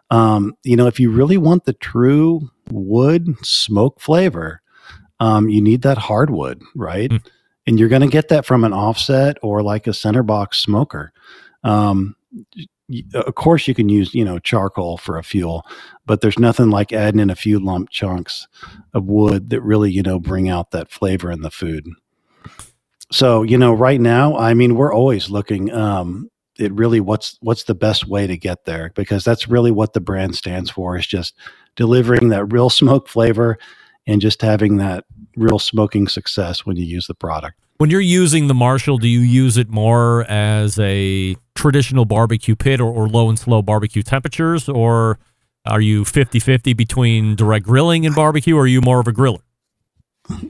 [0.10, 4.62] Um, you know, if you really want the true wood smoke flavor,
[5.22, 7.12] um, you need that hardwood, right?
[7.66, 11.14] And you're going to get that from an offset or like a center box smoker.
[11.64, 12.16] Um,
[13.14, 15.66] of course, you can use you know charcoal for a fuel,
[16.06, 18.48] but there's nothing like adding in a few lump chunks
[18.94, 21.88] of wood that really you know bring out that flavor in the food.
[23.12, 25.72] So you know, right now, I mean, we're always looking.
[25.72, 26.30] Um,
[26.60, 30.02] it really what's what's the best way to get there because that's really what the
[30.02, 31.36] brand stands for is just
[31.76, 33.58] delivering that real smoke flavor
[34.08, 37.61] and just having that real smoking success when you use the product.
[37.82, 42.80] When you're using the Marshall, do you use it more as a traditional barbecue pit
[42.80, 44.70] or, or low and slow barbecue temperatures?
[44.70, 45.18] Or
[45.66, 48.56] are you 50 50 between direct grilling and barbecue?
[48.56, 49.42] Or are you more of a griller?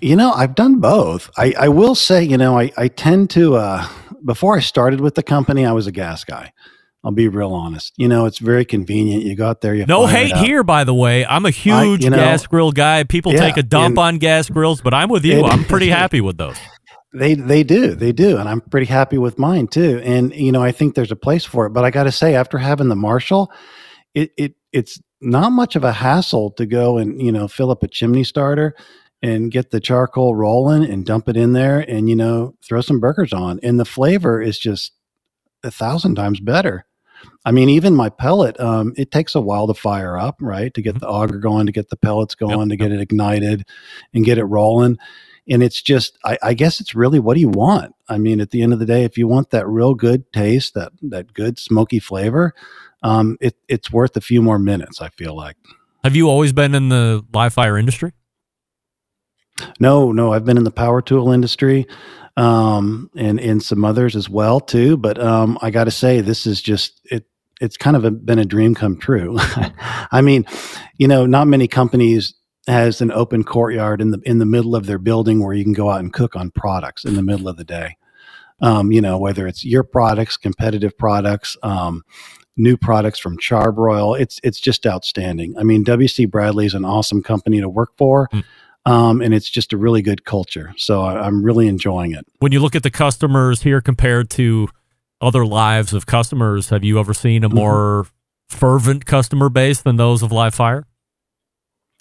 [0.01, 1.29] You know, I've done both.
[1.37, 3.87] I, I will say, you know, I, I tend to, uh,
[4.25, 6.51] before I started with the company, I was a gas guy.
[7.01, 7.93] I'll be real honest.
[7.95, 9.23] You know, it's very convenient.
[9.23, 11.25] You go out there, you No hate here, by the way.
[11.25, 13.05] I'm a huge you know- gas grill guy.
[13.05, 15.39] People Yeah, take a dump and- on gas grills, but I'm with you.
[15.39, 16.57] It- I'm pretty happy with those.
[17.13, 20.01] They they do they do, and I'm pretty happy with mine too.
[20.03, 21.71] And you know, I think there's a place for it.
[21.71, 23.51] But I got to say, after having the Marshall,
[24.13, 27.83] it it it's not much of a hassle to go and you know fill up
[27.83, 28.75] a chimney starter
[29.21, 33.01] and get the charcoal rolling and dump it in there and you know throw some
[33.01, 34.93] burgers on, and the flavor is just
[35.63, 36.85] a thousand times better.
[37.45, 40.73] I mean, even my pellet, um, it takes a while to fire up, right?
[40.73, 43.67] To get the auger going, to get the pellets going, to get it ignited
[44.13, 44.97] and get it rolling.
[45.49, 47.95] And it's just, I, I guess it's really what do you want?
[48.07, 50.75] I mean, at the end of the day, if you want that real good taste,
[50.75, 52.53] that that good smoky flavor,
[53.03, 55.01] um, it, it's worth a few more minutes.
[55.01, 55.57] I feel like.
[56.03, 58.13] Have you always been in the live fire industry?
[59.79, 61.87] No, no, I've been in the power tool industry,
[62.37, 64.97] um, and and some others as well too.
[64.97, 67.25] But um, I got to say, this is just it.
[67.59, 69.37] It's kind of a, been a dream come true.
[70.11, 70.45] I mean,
[70.97, 72.33] you know, not many companies
[72.67, 75.73] has an open courtyard in the in the middle of their building where you can
[75.73, 77.97] go out and cook on products in the middle of the day.
[78.61, 82.03] Um, you know, whether it's your products, competitive products, um,
[82.57, 85.55] new products from Charbroil, it's it's just outstanding.
[85.57, 88.29] I mean, WC Bradley is an awesome company to work for,
[88.85, 90.73] um, and it's just a really good culture.
[90.77, 92.27] So I, I'm really enjoying it.
[92.37, 94.67] When you look at the customers here compared to
[95.21, 97.57] other lives of customers, have you ever seen a Mm-hmm.
[97.57, 98.05] more
[98.49, 100.85] fervent customer base than those of live fire?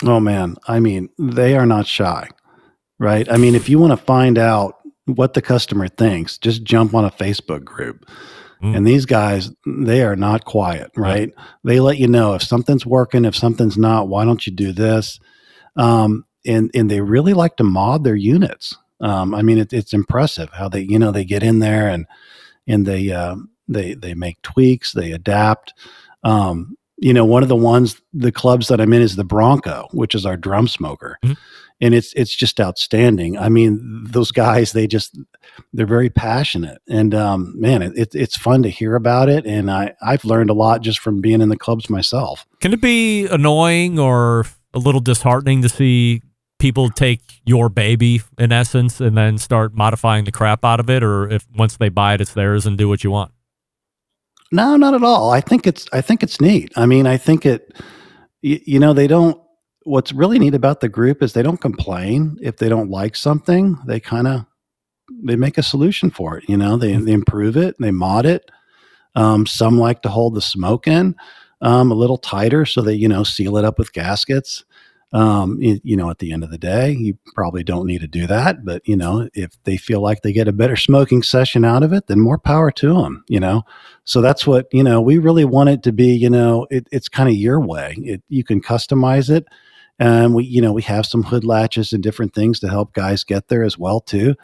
[0.04, 2.28] Oh man, I mean, they are not shy,
[2.98, 3.30] right?
[3.30, 7.04] I mean, if you want to find out what the customer thinks, just jump on
[7.04, 8.08] a Facebook group.
[8.74, 11.32] And these guys, they are not quiet, right?
[11.64, 15.18] They let you know if something's working, if something's not, why don't you do this?
[15.76, 18.76] Um, and and they really like to mod their units.
[19.00, 22.06] Um, I mean, it, it's impressive how they, you know, they get in there and
[22.66, 23.36] and they uh,
[23.66, 25.72] they they make tweaks, they adapt.
[26.22, 29.88] Um, you know, one of the ones, the clubs that I'm in is the Bronco,
[29.92, 31.18] which is our drum smoker,
[31.80, 33.38] and it's it's just outstanding.
[33.38, 35.18] I mean, those guys, they just
[35.72, 39.70] they're very passionate, and um, man, it, it, it's fun to hear about it, and
[39.70, 42.46] I I've learned a lot just from being in the clubs myself.
[42.60, 44.44] Can it be annoying or
[44.74, 46.20] a little disheartening to see
[46.58, 51.02] people take your baby in essence and then start modifying the crap out of it
[51.02, 53.32] or if once they buy it it's theirs and do what you want?
[54.52, 55.30] No, not at all.
[55.30, 56.72] I think it's I think it's neat.
[56.76, 57.74] I mean, I think it
[58.42, 59.40] you, you know, they don't
[59.84, 63.78] what's really neat about the group is they don't complain if they don't like something.
[63.86, 64.44] They kind of
[65.24, 66.76] they make a solution for it, you know.
[66.76, 68.50] They they improve it, they mod it.
[69.16, 71.16] Um, some like to hold the smoke in
[71.62, 74.64] um, a little tighter so they, you know, seal it up with gaskets.
[75.12, 78.06] Um, you, you know, at the end of the day, you probably don't need to
[78.06, 81.64] do that, but you know, if they feel like they get a better smoking session
[81.64, 83.64] out of it, then more power to them, you know?
[84.04, 87.08] So that's what, you know, we really want it to be, you know, it, it's
[87.08, 87.96] kind of your way.
[87.98, 89.46] It, you can customize it
[90.00, 93.22] and we you know we have some hood latches and different things to help guys
[93.22, 94.34] get there as well too.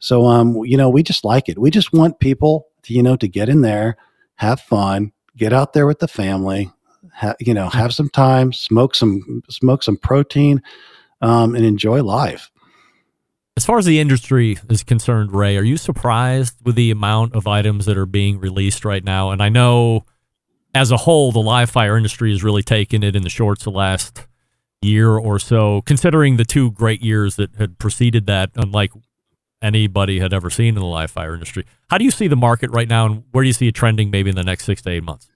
[0.00, 1.58] So um, you know, we just like it.
[1.58, 3.96] We just want people to you know to get in there,
[4.36, 6.70] have fun, get out there with the family,
[7.12, 10.62] ha- you know, have some time, smoke some smoke some protein,
[11.20, 12.50] um, and enjoy life.
[13.56, 17.46] As far as the industry is concerned, Ray, are you surprised with the amount of
[17.46, 19.30] items that are being released right now?
[19.30, 20.06] And I know
[20.74, 23.70] as a whole, the live fire industry has really taken it in the shorts the
[23.70, 24.26] last
[24.80, 28.92] year or so, considering the two great years that had preceded that, unlike
[29.60, 31.64] anybody had ever seen in the live fire industry.
[31.88, 34.10] How do you see the market right now, and where do you see it trending
[34.10, 35.28] maybe in the next six to eight months?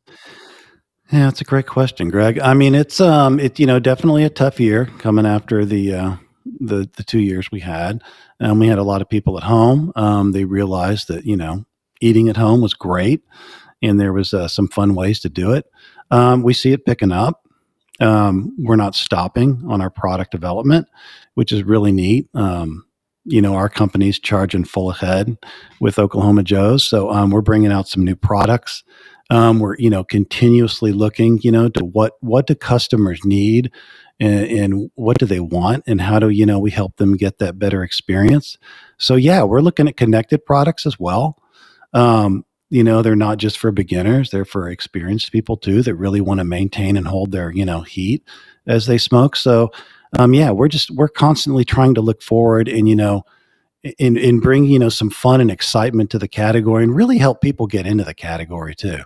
[1.13, 2.41] Yeah, that's a great question, Greg.
[2.41, 6.17] I mean, it's um, it you know definitely a tough year coming after the uh,
[6.61, 8.03] the the two years we had,
[8.41, 9.93] and we had a lot of people at home.
[9.95, 11.65] Um, they realized that you know
[12.01, 13.23] eating at home was great,
[13.83, 15.67] and there was uh, some fun ways to do it.
[16.11, 17.47] Um, we see it picking up.
[18.01, 20.89] Um, we're not stopping on our product development,
[21.35, 22.29] which is really neat.
[22.35, 22.85] Um,
[23.25, 25.37] you know, our company's charging full ahead
[25.81, 28.83] with Oklahoma Joe's, so um, we're bringing out some new products.
[29.31, 33.73] Um, we're you know continuously looking, you know, to what what do customers need,
[34.21, 37.39] and, and what do they want, and how do you know we help them get
[37.39, 38.59] that better experience.
[38.99, 41.43] So yeah, we're looking at connected products as well.
[41.93, 46.21] Um, you know they're not just for beginners they're for experienced people too that really
[46.21, 48.25] want to maintain and hold their you know heat
[48.67, 49.71] as they smoke so
[50.19, 53.23] um, yeah we're just we're constantly trying to look forward and you know
[53.99, 57.41] in in bring you know some fun and excitement to the category and really help
[57.41, 59.01] people get into the category too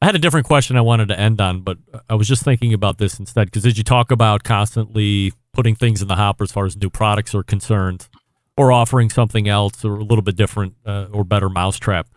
[0.00, 1.76] I had a different question I wanted to end on, but
[2.08, 6.00] I was just thinking about this instead because as you talk about constantly putting things
[6.00, 8.08] in the hopper as far as new products are concerned,
[8.58, 12.08] or offering something else or a little bit different uh, or better mousetrap.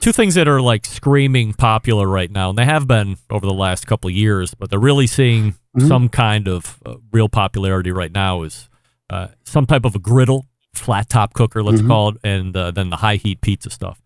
[0.00, 3.54] Two things that are like screaming popular right now, and they have been over the
[3.54, 5.88] last couple of years, but they're really seeing mm-hmm.
[5.88, 8.68] some kind of uh, real popularity right now is
[9.10, 11.88] uh, some type of a griddle, flat top cooker, let's mm-hmm.
[11.88, 14.00] call it, and uh, then the high heat pizza stuff.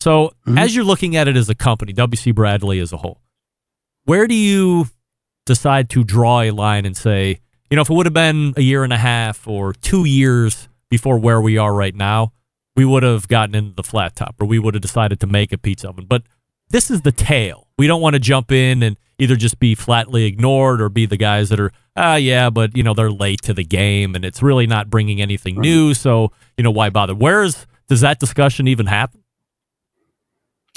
[0.00, 0.58] So, mm-hmm.
[0.58, 3.20] as you're looking at it as a company, WC Bradley as a whole,
[4.04, 4.88] where do you
[5.46, 7.38] decide to draw a line and say,
[7.70, 10.68] you know, if it would have been a year and a half or two years
[10.90, 12.32] before where we are right now,
[12.76, 15.52] we would have gotten into the flat top or we would have decided to make
[15.52, 16.06] a pizza oven.
[16.08, 16.22] But
[16.74, 17.68] this is the tail.
[17.78, 21.16] We don't want to jump in and either just be flatly ignored or be the
[21.16, 24.42] guys that are, ah, yeah, but, you know, they're late to the game and it's
[24.42, 25.94] really not bringing anything new.
[25.94, 27.14] So, you know, why bother?
[27.14, 29.22] Where's, does that discussion even happen?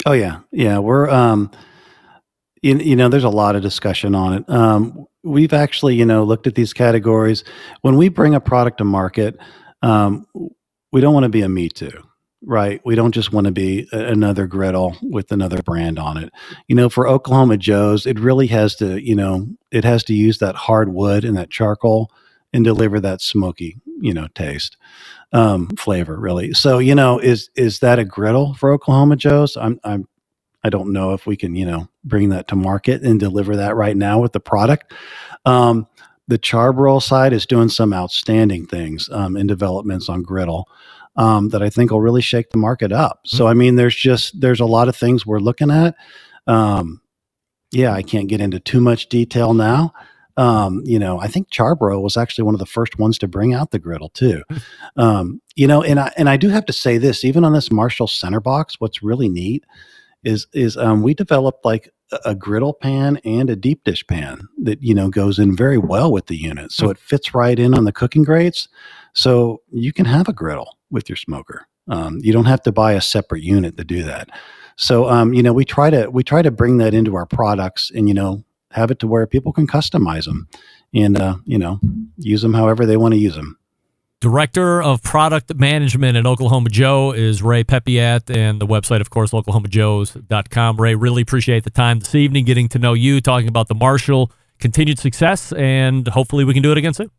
[0.06, 0.42] Oh, yeah.
[0.52, 0.78] Yeah.
[0.78, 1.50] We're, um,
[2.62, 4.48] you, you know, there's a lot of discussion on it.
[4.48, 7.42] Um, we've actually, you know, looked at these categories.
[7.80, 9.36] When we bring a product to market,
[9.82, 10.28] um,
[10.92, 12.07] we don't want to be a me too
[12.42, 12.80] right.
[12.84, 16.32] We don't just want to be another griddle with another brand on it.
[16.68, 20.38] You know for oklahoma joe's it really has to you know it has to use
[20.38, 22.10] that hard wood and that charcoal
[22.52, 24.76] and deliver that smoky you know taste
[25.32, 26.54] um, flavor really.
[26.54, 29.56] So you know is is that a griddle for oklahoma joe's?
[29.56, 30.08] I'm i'm
[30.64, 33.76] i don't know if we can you know bring that to market and deliver that
[33.76, 34.94] right now with the product.
[35.46, 35.86] Um,
[36.28, 40.68] the Char-Broil side is doing some outstanding things um, in developments on griddle
[41.18, 43.20] um, that I think will really shake the market up.
[43.26, 45.94] So I mean, there's just there's a lot of things we're looking at.
[46.46, 47.02] Um,
[47.72, 49.92] yeah, I can't get into too much detail now.
[50.38, 53.52] Um, you know, I think Char-Broil was actually one of the first ones to bring
[53.52, 54.42] out the griddle too.
[54.48, 54.56] Hmm.
[54.96, 57.70] Um, you know, and I and I do have to say this, even on this
[57.70, 59.64] Marshall center box, what's really neat
[60.24, 61.92] is is um, we developed like
[62.24, 66.10] a griddle pan and a deep dish pan that you know goes in very well
[66.10, 68.66] with the unit so it fits right in on the cooking grates
[69.12, 72.92] so you can have a griddle with your smoker um, you don't have to buy
[72.92, 74.28] a separate unit to do that
[74.76, 77.90] so um, you know we try to we try to bring that into our products
[77.94, 80.48] and you know have it to where people can customize them
[80.94, 81.80] and uh, you know
[82.16, 83.58] use them however they want to use them
[84.20, 89.30] Director of Product Management at Oklahoma Joe is Ray Peppiatt, and the website, of course,
[89.30, 90.80] oklahomajoes.com.
[90.80, 94.32] Ray, really appreciate the time this evening, getting to know you, talking about the Marshall,
[94.58, 97.12] continued success, and hopefully we can do it again soon.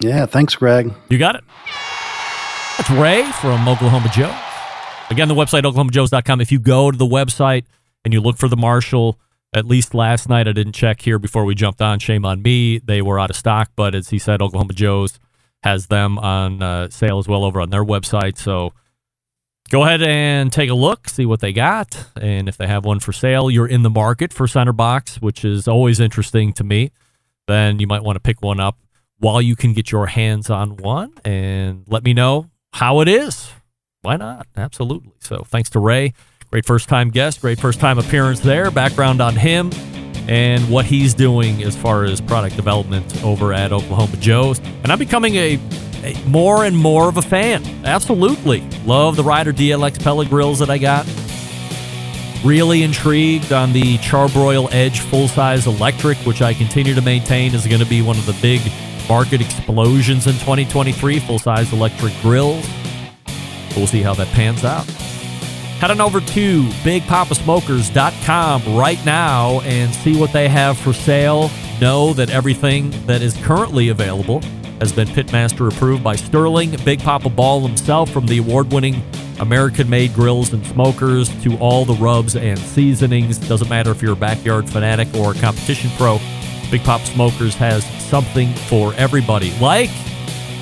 [0.00, 0.92] Yeah, thanks, Greg.
[1.08, 1.44] You got it.
[2.76, 4.36] That's Ray from Oklahoma Joe.
[5.08, 6.40] Again, the website, oklahomajoes.com.
[6.40, 7.64] If you go to the website
[8.04, 9.18] and you look for the Marshall,
[9.52, 12.00] at least last night, I didn't check here before we jumped on.
[12.00, 12.78] Shame on me.
[12.78, 15.20] They were out of stock, but as he said, Oklahoma Joe's
[15.62, 18.36] has them on uh, sale as well over on their website.
[18.36, 18.72] So
[19.70, 22.98] go ahead and take a look, see what they got, and if they have one
[22.98, 26.90] for sale, you're in the market for center box, which is always interesting to me.
[27.46, 28.78] Then you might want to pick one up
[29.18, 33.52] while you can get your hands on one, and let me know how it is.
[34.02, 34.48] Why not?
[34.56, 35.12] Absolutely.
[35.20, 36.12] So thanks to Ray,
[36.50, 38.68] great first time guest, great first time appearance there.
[38.72, 39.70] Background on him
[40.28, 44.58] and what he's doing as far as product development over at Oklahoma Joe's.
[44.58, 45.60] And I'm becoming a,
[46.02, 47.62] a more and more of a fan.
[47.84, 48.68] Absolutely.
[48.84, 51.06] Love the Rider DLX pellet grills that I got.
[52.44, 57.68] Really intrigued on the Charbroil Edge full size electric, which I continue to maintain is
[57.68, 58.60] going to be one of the big
[59.08, 61.20] market explosions in 2023.
[61.20, 62.68] Full size electric grills.
[63.76, 64.84] We'll see how that pans out.
[65.80, 71.50] Head on over to BigPoppaSmokers.com right now and see what they have for sale.
[71.80, 74.40] Know that everything that is currently available
[74.80, 79.02] has been Pitmaster approved by Sterling, Big Poppa Ball himself, from the award winning
[79.40, 83.38] American made grills and smokers to all the rubs and seasonings.
[83.38, 86.18] Doesn't matter if you're a backyard fanatic or a competition pro,
[86.70, 89.52] Big Poppa Smokers has something for everybody.
[89.58, 89.90] Like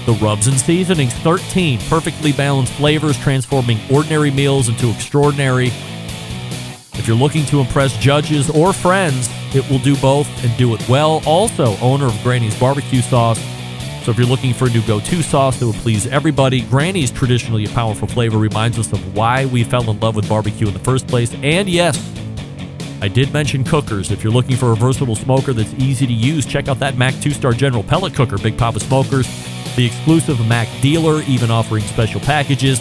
[0.07, 5.68] the rubs and seasonings, 13 perfectly balanced flavors, transforming ordinary meals into extraordinary.
[6.94, 10.88] If you're looking to impress judges or friends, it will do both and do it
[10.88, 11.22] well.
[11.26, 13.40] Also, owner of Granny's Barbecue Sauce.
[14.05, 17.64] So if you're looking for a new go-to sauce that will please everybody, Granny's traditionally
[17.64, 20.80] a powerful flavor reminds us of why we fell in love with barbecue in the
[20.80, 21.32] first place.
[21.34, 21.96] And yes,
[23.03, 24.12] I did mention cookers.
[24.12, 27.14] If you're looking for a versatile smoker that's easy to use, check out that MAK
[27.14, 29.26] 2-Star General Pellet Cooker, Big Poppa Smokers,
[29.74, 32.80] the exclusive MAK dealer, even offering special packages.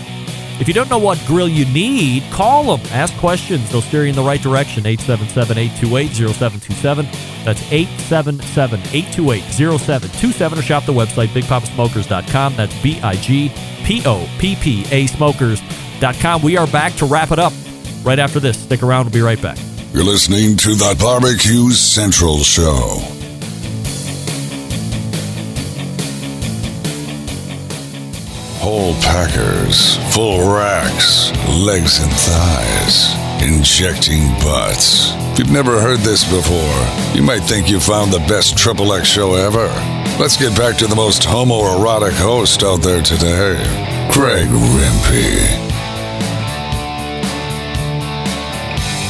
[0.59, 2.86] If you don't know what grill you need, call them.
[2.91, 3.72] Ask questions.
[3.72, 4.84] They'll steer you in the right direction.
[4.84, 7.43] 877-828-0727.
[7.43, 10.59] That's 877-828-0727.
[10.59, 12.57] Or shop the website, bigpoppasmokers.com.
[12.57, 13.47] That's B-I-G-P-O-P-P-A
[15.07, 16.41] smokers.com.
[16.43, 17.53] We are back to wrap it up
[18.03, 18.61] right after this.
[18.61, 19.05] Stick around.
[19.05, 19.57] We'll be right back.
[19.93, 23.01] You're listening to the Barbecue Central Show.
[28.61, 35.11] Whole packers, full racks, legs and thighs, injecting butts.
[35.33, 39.09] If you've never heard this before, you might think you found the best Triple X
[39.09, 39.67] show ever.
[40.17, 43.57] Let's get back to the most homoerotic host out there today,
[44.13, 45.70] Greg Rempe.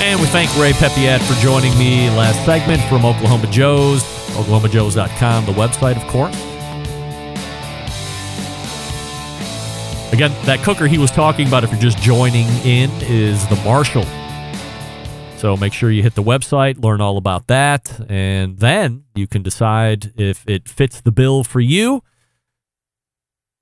[0.02, 5.52] And we thank Ray Peppiatt for joining me last segment from Oklahoma Joe's, oklahomajoes.com, the
[5.52, 6.36] website, of course.
[10.12, 14.06] Again, that cooker he was talking about, if you're just joining in, is the Marshall.
[15.38, 19.44] So make sure you hit the website, learn all about that, and then you can
[19.44, 22.04] decide if it fits the bill for you.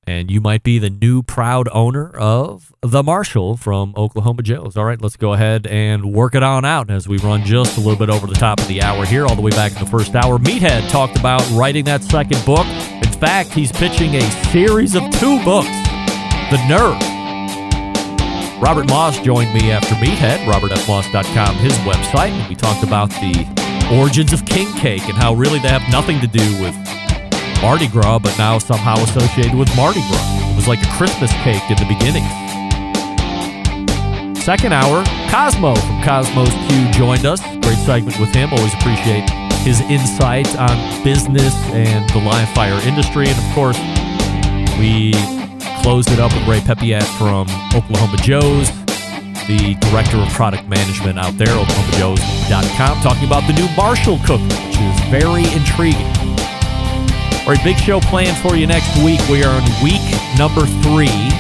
[0.10, 4.76] And you might be the new proud owner of the Marshall from Oklahoma Joe's.
[4.76, 7.80] All right, let's go ahead and work it on out as we run just a
[7.80, 9.86] little bit over the top of the hour here, all the way back in the
[9.86, 10.40] first hour.
[10.40, 12.66] Meathead talked about writing that second book.
[12.66, 15.70] In fact, he's pitching a series of two books.
[16.50, 17.00] The Nerve.
[18.60, 23.46] Robert Moss joined me after Meathead, robertfmoss.com, his website, and we talked about the
[23.94, 26.76] origins of king cake and how really they have nothing to do with
[27.62, 30.52] Mardi Gras, but now somehow associated with Mardi Gras.
[30.52, 32.24] It was like a Christmas cake in the beginning.
[34.36, 37.42] Second hour, Kosmo from Kosmo's Q joined us.
[37.62, 38.52] Great segment with him.
[38.52, 39.30] Always appreciate
[39.62, 43.28] his insight on business and the live fire industry.
[43.28, 43.78] And of course,
[44.80, 45.14] we
[45.84, 48.72] closed it up with Ray Peppiatt from Oklahoma Joe's,
[49.48, 54.80] the director of product management out there, oklahomajoes.com, talking about the new Marshall cooker, which
[54.80, 56.08] is very intriguing.
[57.50, 59.18] All right, big show planned for you next week.
[59.28, 60.06] We are in week
[60.38, 61.34] number three,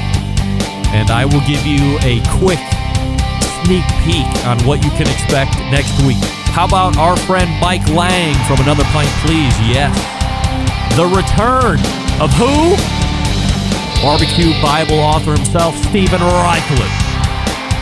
[0.89, 2.57] and I will give you a quick
[3.61, 6.17] sneak peek on what you can expect next week.
[6.49, 9.53] How about our friend Mike Lang from Another Pint Please?
[9.69, 9.93] Yes.
[10.97, 11.77] The return
[12.17, 12.73] of who?
[14.01, 16.89] Barbecue Bible author himself, Steven Raichlen.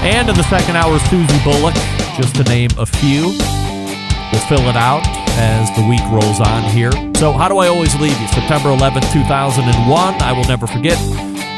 [0.03, 1.79] And in the second hour, Susie Bulloch,
[2.19, 3.39] just to name a few.
[4.31, 5.03] We'll fill it out
[5.37, 6.91] as the week rolls on here.
[7.15, 8.27] So, how do I always leave you?
[8.27, 10.21] September 11th, 2001.
[10.21, 10.97] I will never forget.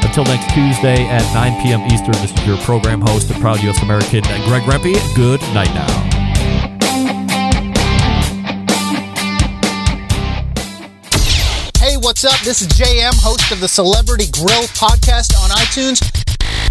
[0.03, 1.81] Until next Tuesday at 9 p.m.
[1.91, 3.81] Eastern, this is your program host and proud U.S.
[3.83, 4.95] American, Greg Rempe.
[5.15, 6.19] Good night now.
[11.79, 12.39] Hey, what's up?
[12.41, 15.99] This is JM, host of the Celebrity Grill podcast on iTunes,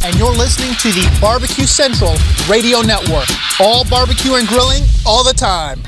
[0.04, 2.14] and you're listening to the Barbecue Central
[2.48, 3.28] Radio Network.
[3.60, 5.80] All barbecue and grilling all the time.